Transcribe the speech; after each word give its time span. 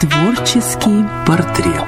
Творческий 0.00 1.04
портрет. 1.26 1.84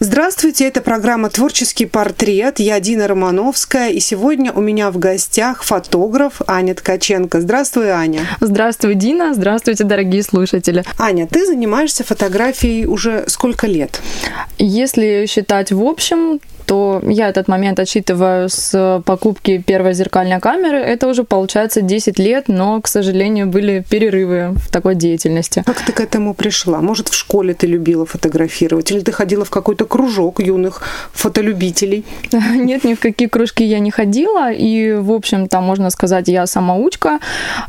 Здравствуйте, 0.00 0.66
это 0.66 0.80
программа 0.80 1.28
«Творческий 1.28 1.84
портрет». 1.84 2.60
Я 2.60 2.80
Дина 2.80 3.06
Романовская, 3.06 3.90
и 3.90 4.00
сегодня 4.00 4.52
у 4.52 4.62
меня 4.62 4.90
в 4.90 4.96
гостях 4.96 5.64
фотограф 5.64 6.40
Аня 6.46 6.74
Ткаченко. 6.74 7.42
Здравствуй, 7.42 7.90
Аня. 7.90 8.22
Здравствуй, 8.40 8.94
Дина. 8.94 9.34
Здравствуйте, 9.34 9.84
дорогие 9.84 10.22
слушатели. 10.22 10.82
Аня, 10.98 11.26
ты 11.26 11.44
занимаешься 11.44 12.04
фотографией 12.04 12.86
уже 12.86 13.24
сколько 13.26 13.66
лет? 13.66 14.00
Если 14.56 15.26
считать 15.28 15.72
в 15.72 15.82
общем, 15.82 16.40
то 16.66 17.02
я 17.06 17.28
этот 17.28 17.48
момент 17.48 17.78
отсчитываю 17.80 18.48
с 18.48 19.02
покупки 19.04 19.58
первой 19.58 19.94
зеркальной 19.94 20.40
камеры. 20.40 20.78
Это 20.78 21.08
уже 21.08 21.24
получается 21.24 21.80
10 21.80 22.18
лет, 22.18 22.44
но, 22.48 22.80
к 22.80 22.88
сожалению, 22.88 23.46
были 23.46 23.84
перерывы 23.88 24.54
в 24.56 24.70
такой 24.70 24.94
деятельности. 24.94 25.62
Как 25.66 25.80
ты 25.80 25.92
к 25.92 26.00
этому 26.00 26.34
пришла? 26.34 26.80
Может, 26.80 27.08
в 27.08 27.14
школе 27.14 27.54
ты 27.54 27.66
любила 27.66 28.06
фотографировать? 28.06 28.90
Или 28.90 29.00
ты 29.00 29.12
ходила 29.12 29.44
в 29.44 29.50
какой-то 29.50 29.84
кружок 29.84 30.40
юных 30.40 30.82
фотолюбителей? 31.12 32.04
Нет, 32.32 32.84
ни 32.84 32.94
в 32.94 33.00
какие 33.00 33.28
кружки 33.28 33.64
я 33.64 33.78
не 33.78 33.90
ходила. 33.90 34.52
И, 34.52 34.92
в 34.92 35.12
общем-то, 35.12 35.60
можно 35.60 35.90
сказать, 35.90 36.28
я 36.28 36.46
самоучка. 36.46 37.18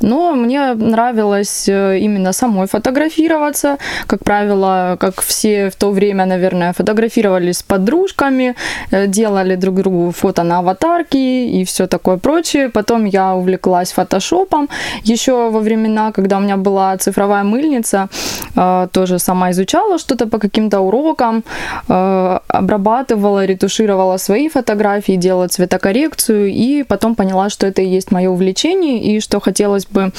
Но 0.01 0.33
мне 0.33 0.73
нравилось 0.73 1.67
э, 1.67 1.99
именно 1.99 2.33
самой 2.33 2.67
фотографироваться. 2.67 3.77
Как 4.07 4.23
правило, 4.23 4.97
как 4.99 5.21
все 5.21 5.69
в 5.69 5.75
то 5.75 5.91
время, 5.91 6.25
наверное, 6.25 6.73
фотографировались 6.73 7.57
с 7.57 7.63
подружками, 7.63 8.45
Э, 8.45 8.84
делали 8.91 9.55
друг 9.55 9.75
другу 9.75 10.11
фото 10.11 10.43
на 10.43 10.59
аватарки 10.59 11.17
и 11.17 11.63
все 11.63 11.87
такое 11.87 12.17
прочее. 12.17 12.69
Потом 12.69 13.05
я 13.05 13.35
увлеклась 13.35 13.91
фотошопом. 13.91 14.69
Еще 15.03 15.49
во 15.49 15.59
времена, 15.59 16.11
когда 16.11 16.37
у 16.37 16.41
меня 16.41 16.57
была 16.57 16.97
цифровая 16.97 17.43
мыльница, 17.43 18.09
э, 18.55 18.87
тоже 18.91 19.19
сама 19.19 19.51
изучала 19.51 19.97
что-то 19.97 20.27
по 20.27 20.39
каким-то 20.39 20.79
урокам, 20.79 21.43
э, 21.89 22.39
обрабатывала, 22.47 23.45
ретушировала 23.45 24.17
свои 24.17 24.49
фотографии, 24.49 25.17
делала 25.17 25.47
цветокоррекцию 25.47 26.47
и 26.47 26.83
потом 26.83 27.15
поняла, 27.15 27.49
что 27.49 27.67
это 27.67 27.81
и 27.81 27.95
есть 27.95 28.11
мое 28.11 28.29
увлечение 28.29 28.99
и 28.99 29.19
что 29.19 29.39
хотелось 29.39 29.85
бы 29.85 30.11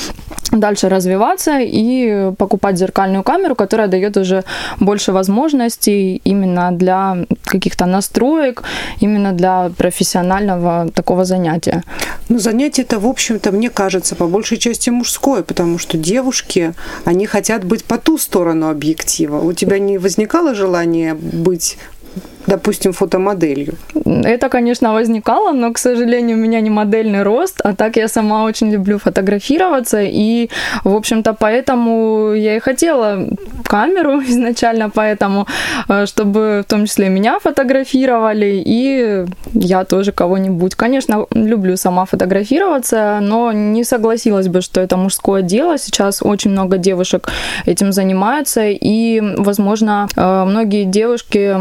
дальше 0.53 0.89
развиваться 0.89 1.59
и 1.61 2.33
покупать 2.39 2.79
зеркальную 2.79 3.23
камеру, 3.23 3.55
которая 3.55 3.89
дает 3.89 4.17
уже 4.17 4.45
больше 4.81 5.13
возможностей 5.13 6.21
именно 6.25 6.73
для 6.73 7.17
каких-то 7.45 7.87
настроек, 7.87 8.56
язык 8.57 8.65
именно 9.01 9.33
для 9.33 9.71
профессионального 9.77 10.91
такого 10.95 11.25
занятия. 11.25 11.83
Ну, 12.29 12.39
занятие 12.39 12.83
это, 12.83 12.99
в 12.99 13.07
общем-то, 13.07 13.53
мне 13.53 13.71
кажется, 13.71 14.15
по 14.15 14.27
большей 14.27 14.59
части 14.59 14.91
мужское, 14.91 15.43
потому 15.43 15.79
что 15.79 15.99
девушки, 15.99 16.73
они 17.05 17.27
хотят 17.27 17.65
быть 17.65 17.85
по 17.85 17.99
ту 17.99 18.19
сторону 18.19 18.69
объектива. 18.69 19.41
У 19.41 19.53
тебя 19.53 19.79
не 19.79 19.99
возникало 19.99 20.55
желания 20.55 21.15
быть 21.15 21.79
допустим, 22.47 22.93
фотомоделью? 22.93 23.75
Это, 24.05 24.49
конечно, 24.49 24.93
возникало, 24.93 25.53
но, 25.53 25.73
к 25.73 25.79
сожалению, 25.79 26.37
у 26.37 26.41
меня 26.41 26.61
не 26.61 26.71
модельный 26.71 27.23
рост, 27.23 27.61
а 27.65 27.75
так 27.75 27.97
я 27.97 28.09
сама 28.09 28.45
очень 28.45 28.71
люблю 28.71 28.99
фотографироваться, 28.99 30.01
и, 30.03 30.49
в 30.85 30.95
общем-то, 30.95 31.35
поэтому 31.35 32.33
я 32.35 32.57
и 32.57 32.61
хотела 32.61 33.27
камеру 33.65 34.21
изначально, 34.29 34.91
поэтому, 34.91 35.47
э, 35.89 36.07
чтобы 36.07 36.63
в 36.67 36.71
том 36.71 36.87
числе 36.87 37.09
меня 37.09 37.39
фотографировали, 37.39 38.63
и 38.67 39.25
я 39.53 39.85
тоже 39.85 40.13
кого-нибудь. 40.13 40.75
Конечно, 40.75 41.27
люблю 41.33 41.77
сама 41.77 42.05
фотографироваться, 42.05 43.19
но 43.21 43.53
не 43.53 43.85
согласилась 43.85 44.49
бы, 44.49 44.61
что 44.61 44.81
это 44.81 44.97
мужское 44.97 45.43
дело. 45.43 45.79
Сейчас 45.79 46.23
очень 46.23 46.51
много 46.51 46.79
девушек 46.79 47.29
этим 47.67 47.93
занимаются, 47.93 48.67
и, 48.67 49.21
возможно, 49.37 50.09
э, 50.17 50.45
многие 50.45 50.85
девушки 50.85 51.57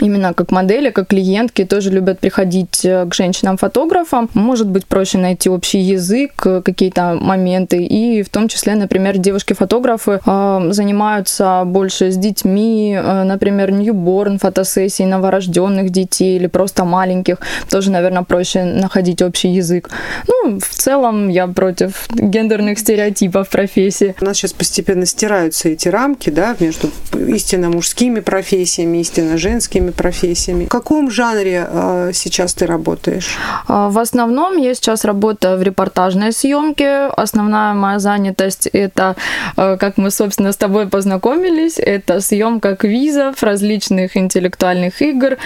именно 0.00 0.34
как 0.34 0.50
модели, 0.50 0.90
как 0.90 1.08
клиентки 1.08 1.64
тоже 1.64 1.90
любят 1.90 2.20
приходить 2.20 2.84
э, 2.84 3.06
к 3.06 3.14
женщинам-фотографам. 3.14 4.28
Может 4.34 4.68
быть 4.68 4.86
проще 4.86 5.18
найти 5.18 5.48
общий 5.48 5.80
язык, 5.80 6.32
э, 6.44 6.62
какие-то 6.62 7.18
моменты. 7.20 7.82
И 7.84 8.22
в 8.22 8.28
том 8.28 8.48
числе, 8.48 8.74
например, 8.74 9.18
девушки-фотографы 9.18 10.20
э, 10.24 10.68
занимаются 10.70 11.62
больше 11.64 12.10
с 12.10 12.16
детьми, 12.16 12.98
например, 13.24 13.72
ньюборн 13.72 14.38
фотосессии 14.38 15.02
новорожденных 15.02 15.90
детей 15.90 16.36
или 16.36 16.46
просто 16.46 16.84
маленьких. 16.84 17.38
Тоже, 17.70 17.90
наверное, 17.90 18.22
проще 18.22 18.64
находить 18.64 19.22
общий 19.22 19.48
язык. 19.48 19.90
Ну, 20.26 20.58
в 20.60 20.68
целом 20.68 21.28
я 21.28 21.46
против 21.46 22.08
гендерных 22.14 22.78
стереотипов 22.78 23.48
профессии. 23.48 24.14
У 24.20 24.24
нас 24.24 24.36
сейчас 24.36 24.52
постепенно 24.52 25.06
стираются 25.06 25.68
эти 25.68 25.88
рамки, 25.88 26.30
да, 26.30 26.56
между 26.60 26.90
истинно 27.28 27.70
мужскими 27.70 28.20
профессиями, 28.20 28.98
истинно 28.98 29.38
женскими 29.38 29.77
творческими 29.78 29.90
профессиями. 29.90 30.64
В 30.64 30.68
каком 30.68 31.10
жанре 31.10 31.66
э, 31.68 32.10
сейчас 32.12 32.54
ты 32.54 32.66
работаешь? 32.66 33.36
А, 33.68 33.88
в 33.88 33.98
основном 33.98 34.58
я 34.58 34.74
сейчас 34.74 35.04
работаю 35.04 35.58
в 35.58 35.62
репортажной 35.62 36.32
съемке. 36.32 37.10
Основная 37.16 37.74
моя 37.74 37.98
занятость 37.98 38.68
это, 38.74 39.14
э, 39.56 39.76
как 39.76 39.98
мы, 39.98 40.10
собственно, 40.10 40.52
с 40.52 40.56
тобой 40.56 40.86
познакомились, 40.86 41.78
это 41.78 42.20
съемка 42.20 42.76
квизов, 42.76 43.42
различных 43.42 44.16
интеллектуальных 44.16 45.02
игр. 45.02 45.36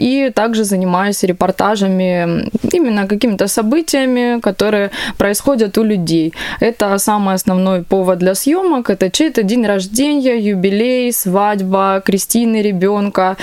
И 0.00 0.32
также 0.34 0.64
занимаюсь 0.64 1.24
репортажами, 1.24 2.50
именно 2.72 3.06
какими-то 3.06 3.46
событиями, 3.48 4.40
которые 4.40 4.90
происходят 5.18 5.78
у 5.78 5.84
людей. 5.84 6.32
Это 6.60 6.98
самый 6.98 7.34
основной 7.34 7.82
повод 7.82 8.18
для 8.18 8.34
съемок. 8.34 8.90
Это 8.90 9.10
чей-то 9.10 9.42
день 9.42 9.66
рождения, 9.66 10.38
юбилей, 10.38 11.12
свадьба, 11.12 12.02
крестины 12.04 12.62
ребенка, 12.62 13.33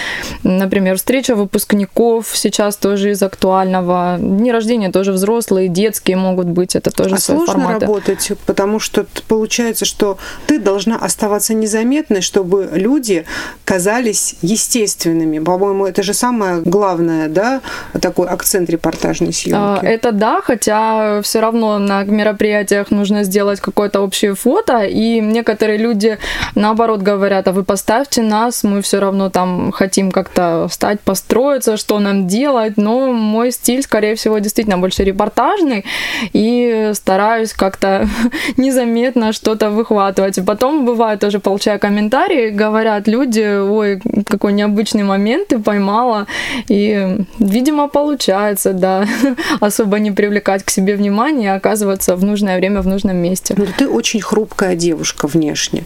Например, 0.44 0.98
встреча 0.98 1.36
выпускников 1.36 2.28
сейчас 2.34 2.76
тоже 2.78 3.12
из 3.12 3.22
актуального. 3.24 4.18
Дни 4.20 4.52
рождения 4.52 4.92
тоже 4.92 5.12
взрослые, 5.12 5.68
детские 5.68 6.18
могут 6.18 6.48
быть. 6.48 6.76
Это 6.76 6.92
тоже 6.92 7.16
а 7.16 7.20
сложно 7.20 7.54
форматы. 7.54 7.86
работать, 7.86 8.32
потому 8.46 8.80
что 8.80 9.06
получается, 9.28 9.86
что 9.86 10.18
ты 10.48 10.60
должна 10.60 10.98
оставаться 10.98 11.54
незаметной, 11.54 12.22
чтобы 12.22 12.70
люди 12.74 13.26
казались 13.66 14.36
естественными. 14.42 15.40
По-моему, 15.40 15.86
это 15.86 16.04
же 16.04 16.14
самое 16.14 16.62
главное, 16.62 17.28
да, 17.30 17.62
такой 18.02 18.28
акцент 18.28 18.70
репортажной 18.70 19.34
съемки. 19.34 19.58
А, 19.58 19.80
это 19.82 20.12
да, 20.12 20.42
хотя 20.42 21.22
все 21.22 21.40
равно 21.40 21.80
на 21.80 22.04
мероприятиях 22.04 22.92
нужно 22.92 23.24
сделать 23.24 23.60
какое-то 23.60 24.02
общее 24.02 24.36
фото, 24.36 24.84
и 24.84 25.20
некоторые 25.20 25.78
люди 25.78 26.18
наоборот 26.56 27.02
говорят, 27.02 27.48
а 27.48 27.52
вы 27.52 27.64
поставьте 27.64 28.22
нас, 28.22 28.64
мы 28.64 28.82
все 28.82 29.00
равно 29.00 29.30
там 29.30 29.72
хотим 29.82 30.12
как-то 30.12 30.68
встать, 30.70 31.00
построиться, 31.00 31.76
что 31.76 31.98
нам 31.98 32.28
делать, 32.28 32.78
но 32.78 33.12
мой 33.12 33.52
стиль, 33.52 33.82
скорее 33.82 34.14
всего, 34.14 34.38
действительно 34.38 34.78
больше 34.78 35.04
репортажный, 35.04 35.86
и 36.34 36.92
стараюсь 36.94 37.54
как-то 37.54 38.08
незаметно 38.58 39.34
что-то 39.34 39.72
выхватывать. 39.72 40.40
Потом 40.46 40.86
бывает 40.86 41.20
тоже 41.20 41.40
получая 41.40 41.80
комментарии, 41.80 42.52
говорят 42.52 43.08
люди, 43.08 43.60
ой, 43.60 44.00
какой 44.28 44.54
необычный 44.54 45.04
момент 45.04 45.48
ты 45.48 45.58
поймала, 45.58 46.28
и, 46.70 47.18
видимо, 47.40 47.88
получается, 47.88 48.74
да, 48.74 49.08
особо 49.62 49.98
не 49.98 50.12
привлекать 50.12 50.64
к 50.64 50.70
себе 50.70 50.96
внимание, 50.96 51.54
а 51.54 51.56
оказываться 51.56 52.16
в 52.16 52.24
нужное 52.24 52.58
время 52.58 52.82
в 52.82 52.88
нужном 52.88 53.18
месте. 53.18 53.56
Ну, 53.58 53.66
ты 53.76 53.90
очень 53.90 54.22
хрупкая 54.22 54.76
девушка 54.76 55.28
внешне. 55.28 55.86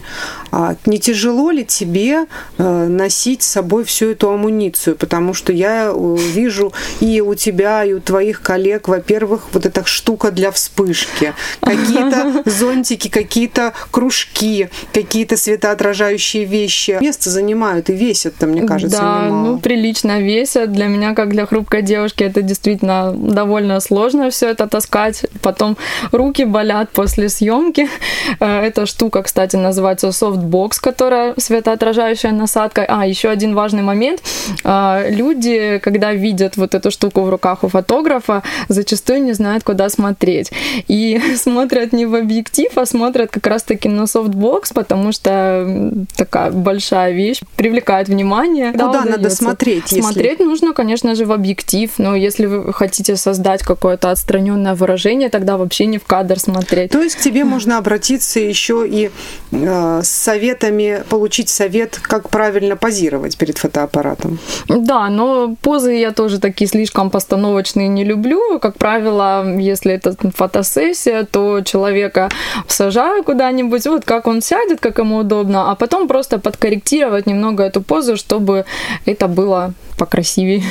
А 0.52 0.74
не 0.84 0.98
тяжело 0.98 1.50
ли 1.50 1.64
тебе 1.64 2.26
э, 2.58 2.86
носить 2.88 3.42
с 3.42 3.46
собой 3.46 3.85
всю 3.86 4.10
эту 4.10 4.30
амуницию, 4.30 4.96
потому 4.96 5.34
что 5.34 5.52
я 5.52 5.90
э, 5.94 6.16
вижу 6.18 6.72
и 7.00 7.20
у 7.20 7.34
тебя, 7.34 7.84
и 7.84 7.92
у 7.92 8.00
твоих 8.00 8.42
коллег, 8.42 8.88
во-первых, 8.88 9.48
вот 9.52 9.64
эта 9.66 9.84
штука 9.86 10.30
для 10.30 10.50
вспышки, 10.50 11.32
какие-то 11.60 12.42
зонтики, 12.50 13.08
какие-то 13.08 13.72
кружки, 13.90 14.68
какие-то 14.92 15.36
светоотражающие 15.36 16.44
вещи. 16.44 16.98
Место 17.00 17.30
занимают 17.30 17.90
и 17.90 17.94
весят-то, 17.94 18.46
мне 18.46 18.62
кажется, 18.66 18.98
Да, 18.98 19.26
немало. 19.26 19.46
ну, 19.46 19.58
прилично 19.58 20.20
весят. 20.20 20.72
Для 20.72 20.86
меня, 20.86 21.14
как 21.14 21.30
для 21.30 21.46
хрупкой 21.46 21.82
девушки, 21.82 22.24
это 22.24 22.42
действительно 22.42 23.12
довольно 23.12 23.80
сложно 23.80 24.30
все 24.30 24.50
это 24.50 24.66
таскать. 24.66 25.26
Потом 25.42 25.76
руки 26.12 26.44
болят 26.44 26.90
после 26.90 27.28
съемки. 27.28 27.88
Э, 28.40 28.60
эта 28.60 28.86
штука, 28.86 29.22
кстати, 29.22 29.56
называется 29.56 30.10
софтбокс, 30.12 30.80
которая 30.80 31.34
светоотражающая 31.36 32.32
насадка. 32.32 32.84
А, 32.88 33.06
еще 33.06 33.28
один 33.28 33.54
важный 33.54 33.75
важный 33.76 33.82
момент. 33.82 34.22
А, 34.64 35.04
люди, 35.08 35.80
когда 35.82 36.12
видят 36.12 36.56
вот 36.56 36.74
эту 36.74 36.90
штуку 36.90 37.22
в 37.22 37.30
руках 37.30 37.64
у 37.64 37.68
фотографа, 37.68 38.42
зачастую 38.68 39.22
не 39.22 39.34
знают, 39.34 39.64
куда 39.64 39.88
смотреть. 39.88 40.50
И 40.88 41.20
смотрят 41.36 41.92
не 41.92 42.06
в 42.06 42.14
объектив, 42.14 42.70
а 42.76 42.86
смотрят 42.86 43.30
как 43.30 43.46
раз-таки 43.46 43.88
на 43.88 44.06
софтбокс, 44.06 44.72
потому 44.72 45.12
что 45.12 45.92
такая 46.16 46.50
большая 46.50 47.12
вещь 47.12 47.40
привлекает 47.56 48.08
внимание. 48.08 48.72
Куда 48.72 49.04
надо 49.04 49.30
смотреть? 49.30 49.88
Смотреть 49.88 50.38
если... 50.38 50.44
нужно, 50.44 50.72
конечно 50.72 51.14
же, 51.14 51.24
в 51.24 51.32
объектив, 51.32 51.90
но 51.98 52.16
если 52.16 52.46
вы 52.46 52.72
хотите 52.72 53.16
создать 53.16 53.62
какое-то 53.62 54.10
отстраненное 54.10 54.74
выражение, 54.74 55.28
тогда 55.28 55.56
вообще 55.56 55.86
не 55.86 55.98
в 55.98 56.04
кадр 56.04 56.38
смотреть. 56.38 56.90
То 56.90 57.02
есть 57.02 57.16
к 57.16 57.20
тебе 57.20 57.44
можно 57.44 57.78
обратиться 57.78 58.40
еще 58.40 58.86
и 58.88 59.10
э, 59.52 60.00
с 60.02 60.08
советами, 60.08 61.02
получить 61.08 61.48
совет, 61.48 61.98
как 62.02 62.28
правильно 62.30 62.76
позировать 62.76 63.36
перед 63.36 63.58
фотоаппаратом. 63.66 64.38
Да, 64.68 65.08
но 65.08 65.56
позы 65.60 65.92
я 65.92 66.12
тоже 66.12 66.38
такие 66.38 66.68
слишком 66.68 67.10
постановочные 67.10 67.88
не 67.88 68.04
люблю. 68.04 68.58
Как 68.58 68.76
правило, 68.78 69.44
если 69.58 69.92
это 69.92 70.14
фотосессия, 70.34 71.24
то 71.24 71.60
человека 71.60 72.28
сажаю 72.68 73.24
куда-нибудь, 73.24 73.86
вот 73.86 74.04
как 74.04 74.26
он 74.26 74.42
сядет, 74.42 74.80
как 74.80 74.98
ему 74.98 75.16
удобно, 75.16 75.70
а 75.70 75.74
потом 75.74 76.08
просто 76.08 76.38
подкорректировать 76.38 77.26
немного 77.26 77.62
эту 77.62 77.82
позу, 77.82 78.16
чтобы 78.16 78.64
это 79.06 79.28
было 79.28 79.72
покрасивее. 79.98 80.62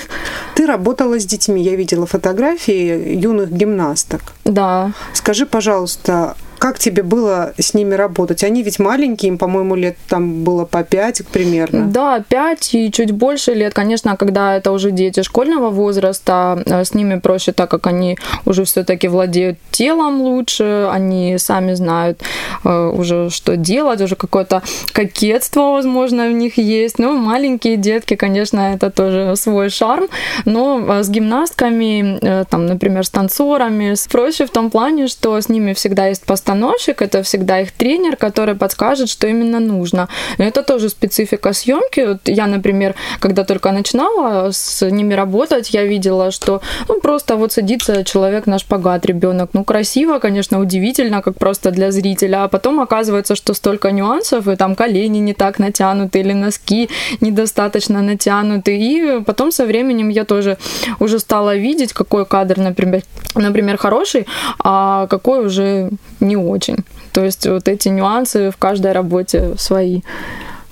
Ты 0.55 0.65
работала 0.65 1.19
с 1.19 1.25
детьми, 1.25 1.61
я 1.61 1.75
видела 1.75 2.05
фотографии 2.05 3.15
юных 3.15 3.51
гимнасток. 3.51 4.21
Да. 4.45 4.91
Скажи, 5.13 5.45
пожалуйста, 5.45 6.35
как 6.65 6.79
тебе 6.79 7.03
было 7.03 7.53
с 7.59 7.75
ними 7.75 7.93
работать? 7.93 8.43
Они 8.43 8.63
ведь 8.63 8.79
маленькие, 8.79 9.29
им, 9.29 9.37
по-моему, 9.37 9.75
лет 9.75 9.97
там 10.09 10.43
было 10.43 10.65
по 10.65 10.83
пять 10.83 11.21
примерно. 11.31 11.85
Да, 11.85 12.23
пять 12.27 12.73
и 12.73 12.91
чуть 12.91 13.11
больше 13.11 13.53
лет. 13.53 13.75
Конечно, 13.75 14.17
когда 14.17 14.55
это 14.55 14.71
уже 14.71 14.89
дети 14.89 15.21
школьного 15.21 15.69
возраста, 15.69 16.63
э, 16.65 16.83
с 16.83 16.95
ними 16.95 17.19
проще, 17.19 17.51
так 17.51 17.69
как 17.69 17.85
они 17.85 18.17
уже 18.45 18.63
все-таки 18.63 19.07
владеют 19.07 19.59
телом 19.69 20.21
лучше, 20.21 20.89
они 20.91 21.37
сами 21.37 21.75
знают 21.75 22.23
э, 22.63 22.91
уже, 22.97 23.29
что 23.29 23.57
делать, 23.57 24.01
уже 24.01 24.15
какое-то 24.15 24.63
кокетство, 24.91 25.71
возможно, 25.71 26.27
в 26.27 26.31
них 26.31 26.57
есть. 26.57 26.97
Ну, 26.97 27.15
маленькие 27.15 27.77
детки, 27.77 28.15
конечно, 28.15 28.73
это 28.73 28.89
тоже 28.89 29.35
свой 29.35 29.69
шарм. 29.69 30.07
Но 30.45 30.79
э, 30.79 31.03
с 31.03 31.09
гимнастками, 31.09 32.45
там, 32.49 32.65
например, 32.65 33.05
с 33.05 33.11
танцорами, 33.11 33.93
проще 34.11 34.47
в 34.47 34.49
том 34.49 34.71
плане, 34.71 35.07
что 35.07 35.39
с 35.39 35.47
ними 35.47 35.73
всегда 35.73 36.07
есть 36.07 36.25
постоянно 36.25 36.54
постановщик, 36.55 37.01
это 37.01 37.21
всегда 37.21 37.61
их 37.61 37.71
тренер, 37.71 38.15
который 38.15 38.55
подскажет, 38.55 39.09
что 39.09 39.27
именно 39.27 39.59
нужно. 39.59 40.07
Но 40.37 40.45
это 40.45 40.63
тоже 40.63 40.89
специфика 40.89 41.53
съемки. 41.53 42.05
Вот 42.07 42.29
я, 42.29 42.47
например, 42.47 42.95
когда 43.19 43.43
только 43.43 43.71
начинала 43.71 44.51
с 44.51 44.89
ними 44.91 45.15
работать, 45.15 45.73
я 45.73 45.83
видела, 45.83 46.31
что 46.31 46.61
ну, 46.89 46.99
просто 47.01 47.35
вот 47.35 47.51
садится 47.51 48.03
человек 48.03 48.47
на 48.47 48.59
шпагат, 48.59 49.05
ребенок. 49.05 49.49
Ну, 49.53 49.63
красиво, 49.63 50.19
конечно, 50.19 50.59
удивительно, 50.59 51.21
как 51.21 51.35
просто 51.37 51.71
для 51.71 51.91
зрителя. 51.91 52.43
А 52.43 52.47
потом 52.47 52.79
оказывается, 52.79 53.35
что 53.35 53.53
столько 53.53 53.91
нюансов, 53.91 54.47
и 54.47 54.55
там 54.55 54.75
колени 54.75 55.19
не 55.19 55.33
так 55.33 55.59
натянуты, 55.59 56.19
или 56.19 56.33
носки 56.33 56.89
недостаточно 57.21 58.01
натянуты. 58.01 58.77
И 58.77 59.23
потом 59.25 59.51
со 59.51 59.65
временем 59.65 60.09
я 60.09 60.23
тоже 60.23 60.57
уже 60.99 61.19
стала 61.19 61.55
видеть, 61.57 61.93
какой 61.93 62.25
кадр, 62.25 62.59
например, 62.59 63.01
например 63.35 63.77
хороший, 63.77 64.25
а 64.59 65.07
какой 65.07 65.45
уже 65.45 65.89
не 66.19 66.37
очень. 66.37 66.77
То 67.11 67.23
есть 67.23 67.47
вот 67.47 67.67
эти 67.67 67.89
нюансы 67.89 68.51
в 68.51 68.57
каждой 68.57 68.91
работе 68.91 69.55
свои. 69.57 70.01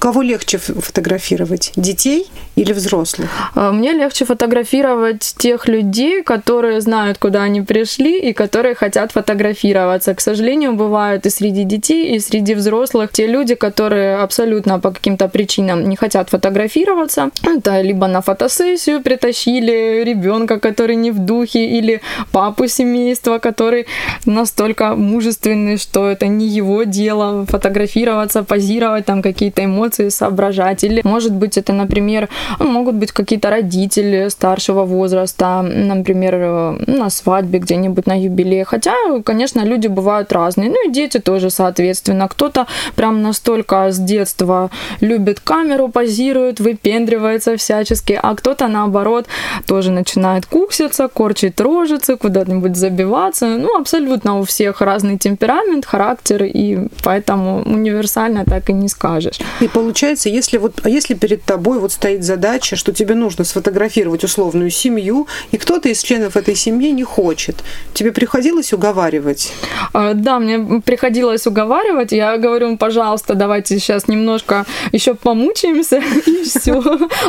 Кого 0.03 0.21
легче 0.21 0.57
фотографировать? 0.57 1.71
Детей 1.77 2.27
или 2.57 2.73
взрослых? 2.73 3.29
А, 3.55 3.71
мне 3.71 3.93
легче 3.93 4.25
фотографировать 4.25 5.33
тех 5.37 5.69
людей, 5.69 6.23
которые 6.23 6.81
знают, 6.81 7.17
куда 7.17 7.43
они 7.43 7.61
пришли 7.61 8.19
и 8.19 8.33
которые 8.33 8.75
хотят 8.75 9.13
фотографироваться. 9.13 10.13
К 10.13 10.19
сожалению, 10.19 10.73
бывают 10.73 11.25
и 11.25 11.29
среди 11.29 11.63
детей, 11.63 12.17
и 12.17 12.19
среди 12.19 12.53
взрослых 12.53 13.13
те 13.13 13.27
люди, 13.27 13.55
которые 13.55 14.17
абсолютно 14.17 14.77
по 14.77 14.91
каким-то 14.91 15.29
причинам 15.29 15.87
не 15.87 15.95
хотят 15.95 16.29
фотографироваться. 16.29 17.29
Это 17.41 17.79
либо 17.79 18.07
на 18.07 18.21
фотосессию 18.21 19.01
притащили 19.01 20.03
ребенка, 20.03 20.59
который 20.59 20.97
не 20.97 21.11
в 21.11 21.19
духе, 21.19 21.79
или 21.79 22.01
папу 22.33 22.67
семейства, 22.67 23.39
который 23.39 23.85
настолько 24.25 24.95
мужественный, 24.95 25.77
что 25.77 26.09
это 26.09 26.27
не 26.27 26.47
его 26.47 26.83
дело 26.83 27.45
фотографироваться, 27.45 28.43
позировать, 28.43 29.05
там 29.05 29.21
какие-то 29.21 29.63
эмоции 29.63 29.92
эмоции 29.93 30.09
соображать. 30.09 30.83
Или, 30.83 31.01
может 31.03 31.31
быть, 31.31 31.57
это, 31.57 31.73
например, 31.73 32.29
могут 32.59 32.95
быть 32.95 33.11
какие-то 33.11 33.49
родители 33.49 34.29
старшего 34.29 34.85
возраста, 34.85 35.61
например, 35.61 36.33
э, 36.35 36.75
на 36.87 37.09
свадьбе 37.09 37.59
где-нибудь 37.59 38.07
на 38.07 38.19
юбилее. 38.19 38.65
Хотя, 38.65 38.93
конечно, 39.25 39.65
люди 39.65 39.87
бывают 39.87 40.31
разные. 40.33 40.69
Ну 40.69 40.89
и 40.89 40.91
дети 40.91 41.19
тоже, 41.19 41.49
соответственно. 41.49 42.27
Кто-то 42.27 42.65
прям 42.95 43.21
настолько 43.21 43.75
с 43.91 43.99
детства 43.99 44.69
любит 45.01 45.39
камеру, 45.39 45.89
позирует, 45.89 46.59
выпендривается 46.59 47.55
всячески, 47.57 48.19
а 48.23 48.35
кто-то, 48.35 48.67
наоборот, 48.67 49.25
тоже 49.67 49.91
начинает 49.91 50.45
кукситься, 50.45 51.07
корчить 51.07 51.61
рожицы, 51.61 52.15
куда-нибудь 52.15 52.75
забиваться. 52.75 53.45
Ну, 53.45 53.79
абсолютно 53.79 54.39
у 54.39 54.43
всех 54.43 54.81
разный 54.81 55.17
темперамент, 55.17 55.85
характер, 55.85 56.43
и 56.43 56.87
поэтому 57.03 57.63
универсально 57.65 58.43
так 58.45 58.69
и 58.69 58.73
не 58.73 58.87
скажешь. 58.87 59.39
И 59.61 59.67
получается, 59.73 60.29
если 60.29 60.57
вот, 60.57 60.79
а 60.83 60.89
если 60.89 61.15
перед 61.15 61.43
тобой 61.43 61.79
вот 61.79 61.91
стоит 61.91 62.23
задача, 62.23 62.75
что 62.75 62.93
тебе 62.93 63.15
нужно 63.15 63.43
сфотографировать 63.43 64.23
условную 64.23 64.69
семью, 64.69 65.27
и 65.51 65.57
кто-то 65.57 65.89
из 65.89 66.01
членов 66.01 66.37
этой 66.37 66.55
семьи 66.55 66.91
не 66.91 67.03
хочет, 67.03 67.63
тебе 67.93 68.11
приходилось 68.11 68.71
уговаривать? 68.71 69.51
А, 69.93 70.13
да, 70.13 70.39
мне 70.39 70.81
приходилось 70.81 71.47
уговаривать. 71.47 72.11
Я 72.11 72.37
говорю, 72.37 72.69
«Ну, 72.69 72.77
пожалуйста, 72.77 73.33
давайте 73.33 73.79
сейчас 73.79 74.07
немножко 74.07 74.65
еще 74.91 75.15
помучаемся 75.15 75.97
и 76.25 76.43
все. 76.43 76.81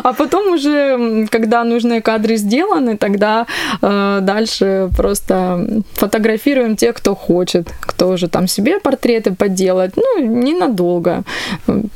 А 0.02 0.12
потом 0.12 0.54
уже, 0.54 1.26
когда 1.30 1.64
нужные 1.64 2.02
кадры 2.02 2.36
сделаны, 2.36 2.96
тогда 2.96 3.46
э, 3.80 4.18
дальше 4.20 4.90
просто 4.96 5.82
фотографируем 5.94 6.76
тех, 6.76 6.94
кто 6.96 7.14
хочет, 7.14 7.68
кто 7.80 8.10
уже 8.10 8.28
там 8.28 8.48
себе 8.48 8.80
портреты 8.80 9.34
поделать. 9.34 9.92
Ну, 9.96 10.20
ненадолго. 10.20 11.22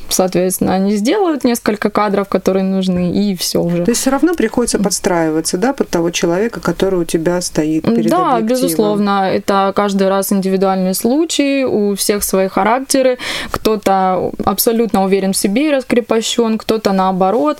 Соответственно, 0.08 0.37
соответственно, 0.38 0.74
они 0.74 0.96
сделают 0.96 1.44
несколько 1.44 1.90
кадров, 1.90 2.28
которые 2.28 2.62
нужны, 2.64 3.12
и 3.12 3.34
все 3.36 3.60
уже. 3.60 3.84
То 3.84 3.90
есть 3.90 4.00
все 4.00 4.10
равно 4.10 4.34
приходится 4.34 4.78
подстраиваться, 4.78 5.58
да, 5.58 5.72
под 5.72 5.88
того 5.88 6.10
человека, 6.10 6.60
который 6.60 7.00
у 7.00 7.04
тебя 7.04 7.40
стоит 7.40 7.84
перед 7.84 8.10
Да, 8.10 8.36
объективом. 8.36 8.46
безусловно, 8.46 9.30
это 9.30 9.72
каждый 9.74 10.08
раз 10.08 10.32
индивидуальный 10.32 10.94
случай, 10.94 11.64
у 11.64 11.94
всех 11.96 12.22
свои 12.22 12.48
характеры, 12.48 13.18
кто-то 13.50 14.30
абсолютно 14.44 15.04
уверен 15.04 15.32
в 15.32 15.36
себе 15.36 15.68
и 15.68 15.72
раскрепощен, 15.72 16.58
кто-то 16.58 16.92
наоборот 16.92 17.58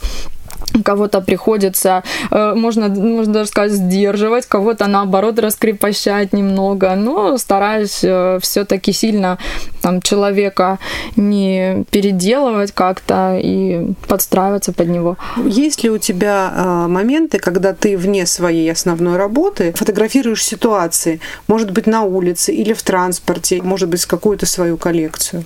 кого-то 0.85 1.20
приходится, 1.20 2.03
э, 2.31 2.55
можно, 2.55 2.88
можно 2.88 3.32
даже 3.32 3.49
сказать, 3.49 3.73
сдерживать, 3.73 4.47
кого-то 4.47 4.87
наоборот 4.87 5.38
раскрепощать 5.38 6.32
немного, 6.32 6.94
но 6.94 7.38
стараюсь 7.38 8.00
э, 8.03 8.39
все-таки 8.43 8.93
сильно 8.93 9.39
там, 9.82 10.01
человека 10.03 10.79
не 11.17 11.84
переделывать 11.91 12.72
как-то 12.72 13.39
и 13.41 13.93
подстраиваться 14.06 14.72
под 14.72 14.89
него. 14.89 15.17
Есть 15.44 15.84
ли 15.84 15.91
у 15.91 15.98
тебя 15.98 16.53
э, 16.55 16.87
моменты, 16.89 17.39
когда 17.39 17.72
ты 17.72 17.96
вне 17.96 18.27
своей 18.27 18.70
основной 18.70 19.17
работы 19.17 19.72
фотографируешь 19.77 20.44
ситуации, 20.44 21.20
может 21.48 21.70
быть, 21.70 21.87
на 21.87 22.03
улице 22.03 22.53
или 22.53 22.72
в 22.72 22.82
транспорте, 22.82 23.63
может 23.63 23.89
быть, 23.89 24.05
какую-то 24.06 24.46
свою 24.46 24.77
коллекцию? 24.77 25.44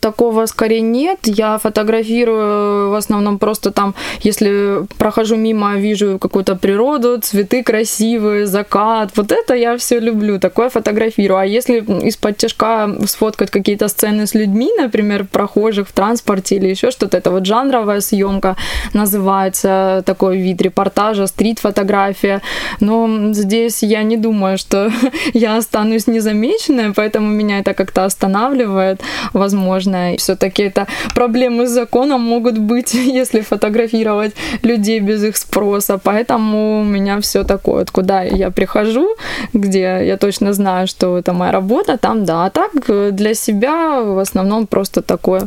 Такого 0.00 0.46
скорее 0.46 0.80
нет. 0.80 1.18
Я 1.24 1.58
фотографирую 1.58 2.90
в 2.90 2.94
основном 2.94 3.38
просто 3.38 3.70
там 3.70 3.94
если 4.20 4.86
прохожу 4.98 5.36
мимо, 5.36 5.76
вижу 5.76 6.18
какую-то 6.18 6.56
природу, 6.56 7.18
цветы 7.20 7.62
красивые, 7.62 8.46
закат, 8.46 9.10
вот 9.16 9.32
это 9.32 9.54
я 9.54 9.76
все 9.76 10.00
люблю, 10.00 10.38
такое 10.38 10.68
фотографирую. 10.68 11.38
А 11.38 11.46
если 11.46 11.80
из-под 12.06 12.36
тяжка 12.36 12.88
сфоткать 13.06 13.50
какие-то 13.50 13.88
сцены 13.88 14.26
с 14.26 14.34
людьми, 14.34 14.70
например, 14.78 15.24
прохожих 15.24 15.88
в 15.88 15.92
транспорте 15.92 16.56
или 16.56 16.68
еще 16.68 16.90
что-то, 16.90 17.16
это 17.16 17.30
вот 17.30 17.46
жанровая 17.46 18.00
съемка 18.00 18.56
называется, 18.94 20.02
такой 20.06 20.38
вид 20.38 20.62
репортажа, 20.62 21.26
стрит-фотография. 21.26 22.40
Но 22.80 23.32
здесь 23.32 23.82
я 23.82 24.02
не 24.02 24.16
думаю, 24.16 24.58
что 24.58 24.90
я 25.34 25.56
останусь 25.56 26.06
незамеченной, 26.06 26.92
поэтому 26.94 27.28
меня 27.28 27.60
это 27.60 27.74
как-то 27.74 28.04
останавливает, 28.04 29.00
возможно. 29.32 30.14
Все-таки 30.18 30.62
это 30.62 30.86
проблемы 31.14 31.66
с 31.66 31.70
законом 31.70 32.20
могут 32.20 32.58
быть, 32.58 32.94
если 33.20 33.40
фотографировать 33.40 33.89
фотографировать 33.90 34.32
людей 34.62 35.00
без 35.00 35.24
их 35.24 35.36
спроса, 35.36 35.98
поэтому 35.98 36.80
у 36.80 36.84
меня 36.84 37.20
все 37.20 37.44
такое, 37.44 37.80
вот 37.80 37.90
куда 37.90 38.22
я 38.22 38.50
прихожу, 38.50 39.16
где 39.54 40.00
я 40.06 40.16
точно 40.16 40.52
знаю, 40.52 40.86
что 40.86 41.18
это 41.18 41.32
моя 41.32 41.52
работа, 41.52 41.96
там 41.96 42.24
да, 42.24 42.46
а 42.46 42.50
так 42.50 42.70
э, 42.88 43.10
для 43.12 43.34
себя 43.34 44.00
в 44.02 44.18
основном 44.18 44.66
просто 44.66 45.02
такое 45.02 45.42